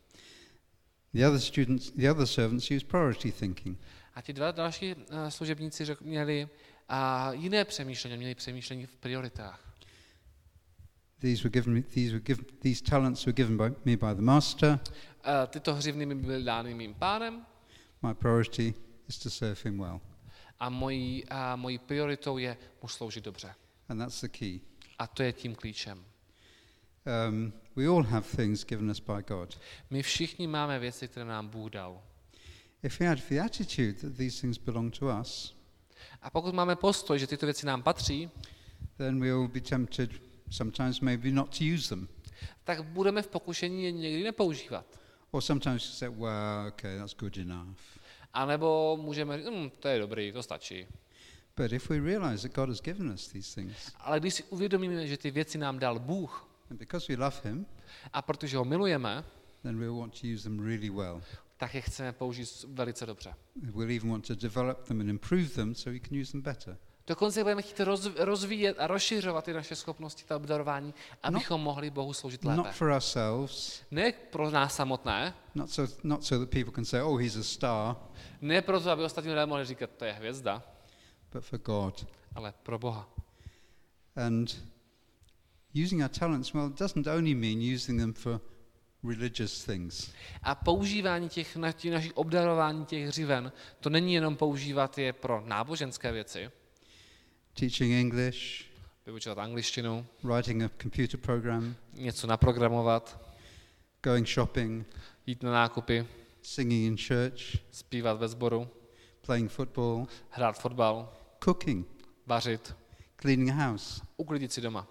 The 1.14 1.28
other 1.28 1.40
students, 1.40 1.92
the 1.92 2.12
other 2.12 2.26
servants 2.28 2.72
used 2.72 2.88
priority 2.88 3.32
thinking. 3.32 3.80
A 4.16 4.22
ti 4.22 4.34
dva 4.34 4.52
další 4.52 4.96
eh, 5.10 5.32
služebníci 5.32 5.86
řek, 5.86 6.02
měli 6.02 6.50
a 6.90 7.32
jiné 7.34 7.66
přemýšlení, 7.66 8.18
měli 8.18 8.36
přemýšlení 8.36 8.86
v 8.86 8.96
prioritách. 8.96 9.74
These 11.20 11.44
were 11.44 11.50
given 11.50 11.84
these 11.84 12.12
were 12.12 12.20
given, 12.20 12.46
these 12.60 12.84
talents 12.84 13.26
were 13.26 13.34
given 13.34 13.58
by 13.58 13.70
me 13.86 13.98
by 13.98 14.16
the 14.16 14.22
master. 14.22 14.80
Eh, 15.24 15.48
Tyto 15.48 15.74
hřivny 15.76 16.06
mi 16.06 16.16
byly 16.16 16.44
dány 16.44 16.74
mým 16.74 16.94
pánem 16.94 17.46
My 18.04 18.14
priority 18.14 18.74
is 19.10 19.18
to 19.20 19.30
serve 19.30 19.62
him 19.64 19.80
well. 19.80 20.02
a 20.60 20.70
mojí, 20.70 21.26
a 21.30 21.56
mojí 21.56 21.78
prioritou 21.78 22.38
je 22.38 22.58
mu 22.82 22.88
sloužit 22.88 23.24
dobře. 23.24 23.56
And 23.90 23.98
that's 23.98 24.22
the 24.22 24.28
key. 24.28 24.60
A 25.00 25.08
to 25.08 25.24
je 25.24 25.34
tím 25.34 25.56
klíčem. 25.56 26.06
Um, 27.28 27.54
we 27.76 27.88
all 27.88 28.04
have 28.04 28.28
things 28.36 28.66
given 28.66 28.90
us 28.90 29.00
by 29.00 29.24
God. 29.28 29.60
My 29.90 30.04
všichni 30.04 30.48
máme 30.48 30.80
věci, 30.80 31.08
které 31.08 31.26
nám 31.26 31.48
Bůh 31.48 31.72
dal. 31.72 32.02
If 32.84 33.00
we 33.00 33.08
had 33.08 33.20
the 33.30 33.40
attitude 33.42 33.94
that 33.94 34.18
these 34.18 34.42
things 34.42 34.58
belong 34.58 35.00
to 35.00 35.06
us, 35.22 35.56
A 36.22 36.30
pokud 36.30 36.54
máme 36.54 36.76
postoj, 36.76 37.20
že 37.20 37.28
tyto 37.28 37.46
věci 37.46 37.66
nám 37.66 37.84
patří, 37.84 38.30
then 38.98 39.20
we 39.20 39.28
will 39.28 39.48
be 39.48 39.62
tempted 39.62 40.12
sometimes 40.50 41.00
maybe 41.00 41.32
not 41.32 41.58
to 41.58 41.64
use 41.76 41.90
them. 41.90 42.08
tak 42.64 42.84
budeme 42.84 43.22
v 43.22 43.28
pokušení 43.28 43.84
je 43.84 43.92
někdy 43.92 44.24
nepoužívat. 44.24 45.00
Or 45.34 45.42
sometimes 45.42 45.86
you 45.86 45.92
say, 45.92 46.10
well, 46.10 46.68
okay, 46.68 46.98
that's 46.98 47.14
good 47.16 47.38
enough. 47.38 47.78
A 48.34 48.46
nebo 48.46 48.98
můžeme 49.02 49.38
říct, 49.38 49.48
hm, 49.48 49.70
to 49.80 49.88
je 49.88 50.00
dobrý, 50.00 50.32
to 50.32 50.44
stačí. 50.44 50.88
But 51.58 51.72
if 51.72 51.90
we 51.90 52.00
realize 52.00 52.48
that 52.48 52.56
God 52.56 52.70
has 52.70 52.82
given 52.82 53.10
us 53.12 53.28
these 53.28 53.56
things, 53.56 53.92
Ale 54.00 54.20
když 54.20 54.34
si 54.34 54.44
uvědomíme, 54.44 55.08
že 55.08 55.18
ty 55.18 55.32
věci 55.32 55.58
nám 55.58 55.80
dal 55.80 56.00
Bůh 56.00 56.48
and 56.72 56.78
because 56.78 57.16
we 57.16 57.24
love 57.26 57.38
Him, 57.44 57.66
a 58.14 58.22
protože 58.22 58.58
ho 58.58 58.66
milujeme, 58.66 59.24
then 59.64 59.80
we'll 59.80 59.96
want 60.00 60.22
to 60.22 60.28
use 60.28 60.44
them 60.44 60.60
really 60.66 60.90
well. 60.90 61.22
tak 61.58 61.74
je 61.76 61.82
chceme 61.82 62.12
použít 62.12 62.66
velice 62.68 63.06
dobře. 63.06 63.34
We'll 63.56 63.92
even 63.92 64.10
want 64.10 64.28
to 64.28 64.36
develop 64.36 64.84
them 64.88 65.00
and 65.02 65.10
improve 65.10 65.48
them 65.50 65.76
so 65.76 66.00
we 66.00 66.08
can 66.08 66.22
use 66.22 66.32
them 66.32 66.42
better. 66.42 66.78
Dokonce 67.08 67.44
budeme 67.44 67.62
chtít 67.62 67.80
roz, 67.80 68.06
rozvíjet 68.18 68.80
a 68.80 68.88
rozšiřovat 68.88 69.46
ty 69.46 69.54
naše 69.54 69.76
schopnosti, 69.76 70.24
ta 70.24 70.36
obdarování, 70.36 70.94
abychom 71.24 71.62
mohli 71.62 71.90
Bohu 71.90 72.14
sloužit 72.14 72.44
lépe. 72.44 72.58
Not 72.58 72.68
for 72.68 72.90
ourselves, 72.90 73.82
Ne 73.92 74.12
pro 74.12 74.52
nás 74.52 74.76
samotné, 74.76 75.34
not 75.56 75.70
so, 75.70 75.94
not 76.04 76.24
so 76.24 76.46
that 76.46 76.50
people 76.50 76.72
can 76.72 76.86
say, 76.86 77.02
oh, 77.02 77.22
he's 77.22 77.36
a 77.36 77.44
star, 77.44 77.96
ne 78.42 78.62
proto, 78.62 78.92
aby 78.92 79.04
ostatní 79.04 79.30
lidé 79.30 79.46
mohli 79.46 79.66
říkat, 79.66 79.90
to 79.98 80.06
je 80.06 80.12
hvězda, 80.14 80.64
but 81.34 81.44
for 81.44 81.60
God. 81.60 82.08
ale 82.36 82.54
pro 82.64 82.80
Boha. 82.80 83.10
And 84.16 84.64
using 85.86 86.02
our 86.02 86.10
talents, 86.10 86.54
well, 86.54 86.68
it 86.68 86.80
doesn't 86.80 87.08
only 87.08 87.36
mean 87.36 87.76
using 87.76 88.00
them 88.00 88.14
for 88.14 88.42
religious 89.04 89.66
things. 89.66 90.12
A 90.44 90.56
používání 90.56 91.30
těch, 91.30 91.58
těch 91.74 91.92
našich 91.92 92.18
obdarování 92.18 92.86
těch 92.86 93.08
hřiven, 93.08 93.52
to 93.80 93.90
není 93.90 94.14
jenom 94.14 94.36
používat 94.36 94.98
je 94.98 95.14
pro 95.14 95.42
náboženské 95.46 96.12
věci, 96.12 96.52
Teaching 97.54 97.94
English, 97.94 98.66
vyučovat 99.06 99.38
angličtinu, 99.38 100.06
writing 100.24 100.64
a 100.64 100.70
computer 100.82 101.20
program, 101.20 101.76
něco 101.94 102.28
naprogramovat, 102.28 103.34
going 104.04 104.28
shopping, 104.28 104.88
jít 105.26 105.44
na 105.44 105.52
nákupy, 105.52 106.06
singing 106.42 106.86
in 106.88 106.98
church, 107.08 107.42
zpívat 107.72 108.20
ve 108.20 108.28
sboru, 108.28 108.70
playing 109.26 109.52
football, 109.52 110.08
hrát 110.30 110.60
fotbal, 110.60 111.14
cooking, 111.44 111.88
vařit, 112.26 112.76
cleaning 113.22 113.50
house. 113.50 114.02
uklidit 114.18 114.52
si 114.54 114.62
doma. 114.62 114.88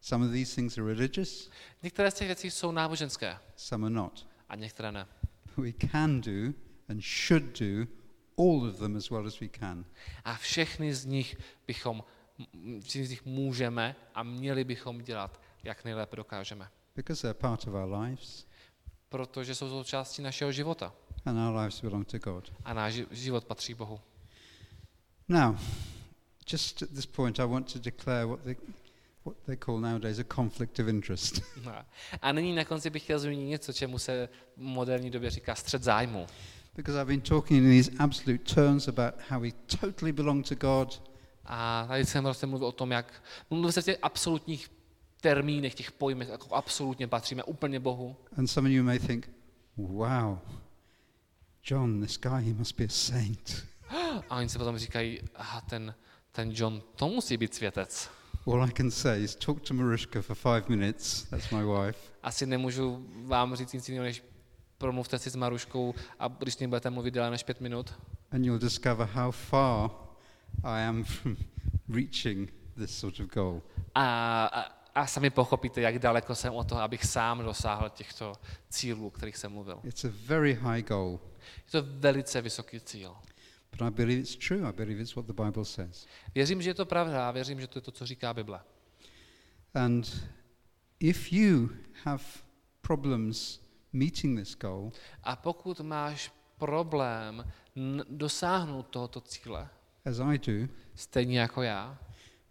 Some 0.00 0.26
of 0.26 0.32
these 0.32 0.54
things 0.54 0.78
are 0.78 0.86
religious, 0.86 1.50
Některé 1.82 2.10
z 2.10 2.14
těch 2.14 2.26
věcí 2.26 2.50
jsou 2.50 2.72
náboženské 2.72 3.38
some 3.56 3.86
are 3.86 3.94
not. 3.94 4.26
a 4.48 4.56
některé 4.56 4.92
ne. 4.92 5.06
We 5.56 5.72
can 5.90 6.20
do 6.20 6.52
and 6.88 7.00
should 7.02 7.42
do 7.60 7.86
all 8.38 8.68
of 8.68 8.78
them 8.78 8.96
as 8.96 9.10
well 9.10 9.26
as 9.26 9.40
we 9.40 9.48
can. 9.48 9.84
A 10.24 10.34
všechny 10.36 10.94
z 10.94 11.04
nich 11.04 11.36
bychom, 11.66 12.04
všechny 12.80 13.06
z 13.06 13.10
nich 13.10 13.24
můžeme 13.24 13.96
a 14.14 14.22
měli 14.22 14.64
bychom 14.64 14.98
dělat, 15.02 15.40
jak 15.64 15.84
nejlépe 15.84 16.16
dokážeme. 16.16 16.68
Because 16.96 17.22
they're 17.22 17.34
part 17.40 17.66
of 17.66 17.74
our 17.74 17.92
lives, 18.00 18.46
Protože 19.08 19.54
jsou 19.54 19.68
součástí 19.70 20.22
našeho 20.22 20.52
života 20.52 20.92
and 21.24 21.38
our 21.48 21.56
lives 21.56 21.80
belong 21.82 22.06
to 22.10 22.18
God. 22.18 22.52
a 22.64 22.74
náš 22.74 22.94
ži- 22.94 23.06
život 23.10 23.44
patří 23.44 23.74
Bohu. 23.74 24.00
Now, 25.28 25.56
just 26.52 26.82
at 26.82 26.88
this 26.90 27.06
point, 27.06 27.38
I 27.40 27.46
want 27.46 27.72
to 27.72 27.78
declare 27.78 28.26
what 28.26 28.40
they, 28.40 28.56
what 29.24 29.36
they 29.46 29.56
call 29.56 29.80
nowadays 29.80 30.18
a 30.18 30.24
conflict 30.34 30.78
of 30.78 30.88
interest. 30.88 31.40
A 32.22 32.32
nyní 32.32 32.54
na 32.54 32.64
konci 32.64 32.90
bych 32.90 33.02
chtěl 33.02 33.18
zmínit 33.18 33.46
něco, 33.48 33.72
čemu 33.72 33.98
se 33.98 34.28
v 34.56 34.60
moderní 34.60 35.10
době 35.10 35.30
říká 35.30 35.54
střed 35.54 35.82
zájmu. 35.82 36.26
Because 36.76 36.96
I've 37.00 37.08
been 37.08 37.20
talking 37.20 37.58
in 37.64 37.70
these 37.70 37.90
absolute 37.98 38.44
terms 38.54 38.88
about 38.88 39.14
how 39.28 39.40
we 39.40 39.52
totally 39.80 40.12
belong 40.12 40.42
to 40.48 40.54
God, 40.54 41.02
A 41.44 41.84
tady 41.88 42.04
jsem 42.06 42.24
vlastně 42.24 42.46
mluvil 42.48 42.68
o 42.68 42.72
tom, 42.72 42.90
jak 42.90 43.22
mluvil 43.50 43.72
se 43.72 43.82
v 43.82 43.84
těch 43.84 43.98
absolutních 44.02 44.70
termínech, 45.20 45.74
těch 45.74 45.92
pojmech, 45.92 46.28
jako 46.28 46.54
absolutně 46.54 47.08
patříme 47.08 47.42
úplně 47.42 47.80
Bohu. 47.80 48.16
and 48.36 48.46
some 48.46 48.68
of 48.68 48.72
you 48.72 48.82
may 48.84 48.98
think, 48.98 49.30
wow, 49.76 50.38
John, 51.64 52.00
this 52.00 52.18
guy, 52.18 52.42
he 52.44 52.54
must 52.54 52.76
be 52.78 52.84
a 52.84 52.88
saint. 52.88 53.66
A 54.28 54.36
oni 54.36 54.48
si 54.48 54.58
potom 54.58 54.78
říkají, 54.78 55.20
aha, 55.34 55.60
ten, 55.60 55.94
ten 56.32 56.50
John, 56.54 56.82
to 56.96 57.08
musí 57.08 57.36
být 57.36 57.54
světec. 57.54 58.10
All 58.46 58.64
I 58.64 58.70
can 58.72 58.90
say 58.90 59.22
is 59.24 59.36
talk 59.36 59.60
to 59.60 59.74
Mariška 59.74 60.22
for 60.22 60.36
five 60.36 60.62
minutes, 60.68 61.22
that's 61.22 61.50
my 61.50 61.64
wife, 61.64 61.98
Asi 62.22 62.46
nemůžu 62.46 63.06
vám 63.24 63.56
říct 63.56 63.72
nic 63.72 63.88
jiného, 63.88 64.04
než 64.04 64.24
promluvte 64.82 65.18
si 65.18 65.30
s 65.30 65.36
Maruškou 65.36 65.94
a 66.18 66.28
když 66.28 66.54
s 66.54 66.58
ním 66.58 66.70
budete 66.70 66.90
mluvit 66.90 67.14
déle 67.14 67.30
než 67.30 67.42
pět 67.42 67.60
minut, 67.60 67.94
and 68.30 68.44
you'll 68.44 68.58
discover 68.58 69.06
how 69.08 69.30
far 69.30 69.90
I 70.64 70.82
am 70.84 71.04
from 71.04 71.36
reaching 71.88 72.52
this 72.76 72.98
sort 72.98 73.20
of 73.20 73.26
goal. 73.26 73.62
a, 73.94 74.04
a, 74.46 74.60
a 74.94 75.06
sami 75.06 75.30
pochopíte, 75.30 75.80
jak 75.80 75.98
daleko 75.98 76.34
jsem 76.34 76.54
od 76.54 76.68
toho, 76.68 76.80
abych 76.80 77.04
sám 77.04 77.44
dosáhl 77.44 77.88
těchto 77.88 78.32
cílů, 78.70 79.06
o 79.06 79.10
kterých 79.10 79.36
jsem 79.36 79.52
mluvil. 79.52 79.80
It's 79.84 80.04
a 80.04 80.08
very 80.26 80.54
high 80.54 80.82
goal, 80.82 81.20
Je 81.66 81.80
to 81.82 81.88
velice 81.98 82.40
vysoký 82.42 82.80
cíl. 82.80 83.16
But 83.70 83.82
I 83.82 83.90
believe 83.90 84.20
it's 84.20 84.36
true. 84.48 84.68
I 84.68 84.72
believe 84.72 85.00
it's 85.02 85.14
what 85.14 85.26
the 85.26 85.42
Bible 85.44 85.64
says. 85.64 86.06
Věřím, 86.34 86.62
že 86.62 86.70
je 86.70 86.74
to 86.74 86.86
pravda 86.86 87.28
a 87.28 87.30
věřím, 87.30 87.60
že 87.60 87.66
to 87.66 87.78
je 87.78 87.82
to, 87.82 87.90
co 87.90 88.06
říká 88.06 88.34
Bible. 88.34 88.60
And 89.74 90.28
if 91.00 91.32
you 91.32 91.68
have 92.04 92.24
problems 92.80 93.60
meeting 93.92 94.38
this 94.38 94.56
goal, 94.56 94.92
A 95.22 95.36
pokud 95.36 95.80
máš 95.80 96.32
problém 96.58 97.52
dosáhnout 98.10 98.82
tohoto 98.82 99.20
cíle, 99.20 99.68
as 100.04 100.18
I 100.18 100.38
do, 100.38 100.68
stejně 100.94 101.40
jako 101.40 101.62
já, 101.62 101.98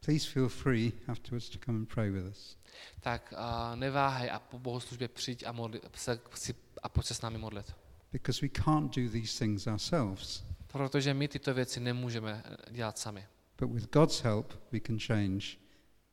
please 0.06 0.30
feel 0.30 0.50
free 0.50 0.92
afterwards 1.08 1.50
to 1.50 1.58
come 1.66 1.78
and 1.78 1.94
pray 1.94 2.12
with 2.12 2.26
us. 2.32 2.58
tak 3.00 3.34
uh, 3.38 3.76
neváhej 3.76 4.32
a 4.32 4.40
po 4.40 4.60
bohoslužbě 4.60 5.08
přijď 5.08 5.44
a, 5.48 5.52
modli, 5.52 5.82
se, 5.96 6.20
si, 6.36 6.56
a 6.84 6.90
pojď 6.90 7.06
se 7.06 7.14
s 7.14 7.22
námi 7.22 7.38
modlit. 7.38 7.76
Because 8.12 8.42
we 8.42 8.50
can't 8.50 8.96
do 8.96 9.10
these 9.12 9.40
things 9.40 9.68
ourselves. 9.68 10.44
Protože 10.68 11.14
my 11.14 11.28
tyto 11.28 11.54
věci 11.54 11.80
nemůžeme 11.80 12.44
eh, 12.46 12.72
dělat 12.74 12.98
sami. 12.98 13.28
But 13.60 13.72
with 13.72 13.92
God's 13.94 14.22
help, 14.22 14.54
we 14.72 14.80
can 14.80 15.00
change 15.00 15.46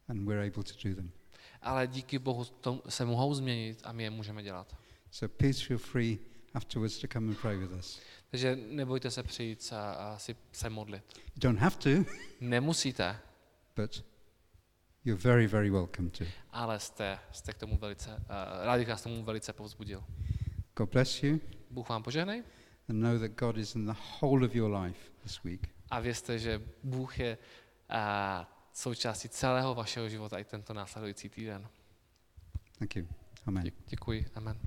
and 0.09 0.27
we're 0.27 0.47
able 0.47 0.65
to 0.65 0.89
do 0.89 0.95
them. 0.95 1.11
Ale 1.63 1.87
díky 1.87 2.19
Bohu 2.19 2.47
se 2.89 3.05
mohou 3.05 3.35
změnit 3.35 3.81
a 3.85 3.93
my 3.93 4.03
je 4.03 4.11
můžeme 4.11 4.43
dělat. 4.43 4.77
So 5.11 5.35
please 5.37 5.65
feel 5.67 5.79
free 5.79 6.19
afterwards 6.55 6.99
to 6.99 7.07
come 7.13 7.29
and 7.29 7.39
pray 7.41 7.57
with 7.57 7.73
us. 7.73 8.01
Takže 8.31 8.57
nebojte 8.57 9.11
se 9.11 9.23
přijít 9.23 9.73
a, 9.73 9.93
a 9.93 10.19
si 10.19 10.37
se 10.53 10.71
modlit. 10.71 11.05
You 11.19 11.41
don't 11.41 11.59
have 11.61 11.77
to, 11.77 12.11
Nemusíte, 12.41 13.21
but 13.77 14.05
you're 15.05 15.23
very, 15.23 15.47
very 15.47 15.71
welcome 15.71 16.11
to. 16.11 16.25
ale 16.51 16.81
jste, 16.81 17.19
jste 17.33 17.53
k 17.53 17.59
tomu 17.59 17.77
velice, 17.79 18.11
uh, 18.11 18.65
rád 18.65 18.79
bych 18.79 18.89
vás 18.89 19.03
tomu 19.03 19.23
velice 19.25 19.53
povzbudil. 19.53 20.05
God 20.77 20.91
bless 20.91 21.23
you 21.23 21.41
Bůh 21.71 21.89
vám 21.89 22.03
požehnej 22.03 22.43
and 22.89 23.01
know 23.01 23.19
that 23.19 23.31
God 23.31 23.57
is 23.59 23.75
in 23.75 23.87
the 23.87 23.95
whole 24.21 24.47
of 24.47 24.55
your 24.55 24.77
life 24.83 25.11
this 25.23 25.43
week. 25.45 25.69
a 25.91 26.01
vězte, 26.01 26.39
že 26.39 26.63
Bůh 26.85 27.19
je 27.19 27.39
uh, 27.91 27.97
součástí 28.73 29.29
celého 29.29 29.75
vašeho 29.75 30.09
života 30.09 30.39
i 30.39 30.45
tento 30.45 30.73
následující 30.75 31.29
týden. 31.29 31.69
Thank 32.79 32.97
you. 32.97 33.07
Amen. 33.47 33.65
Dě- 33.65 33.73
Děkuji. 33.89 34.27
Amen. 34.35 34.59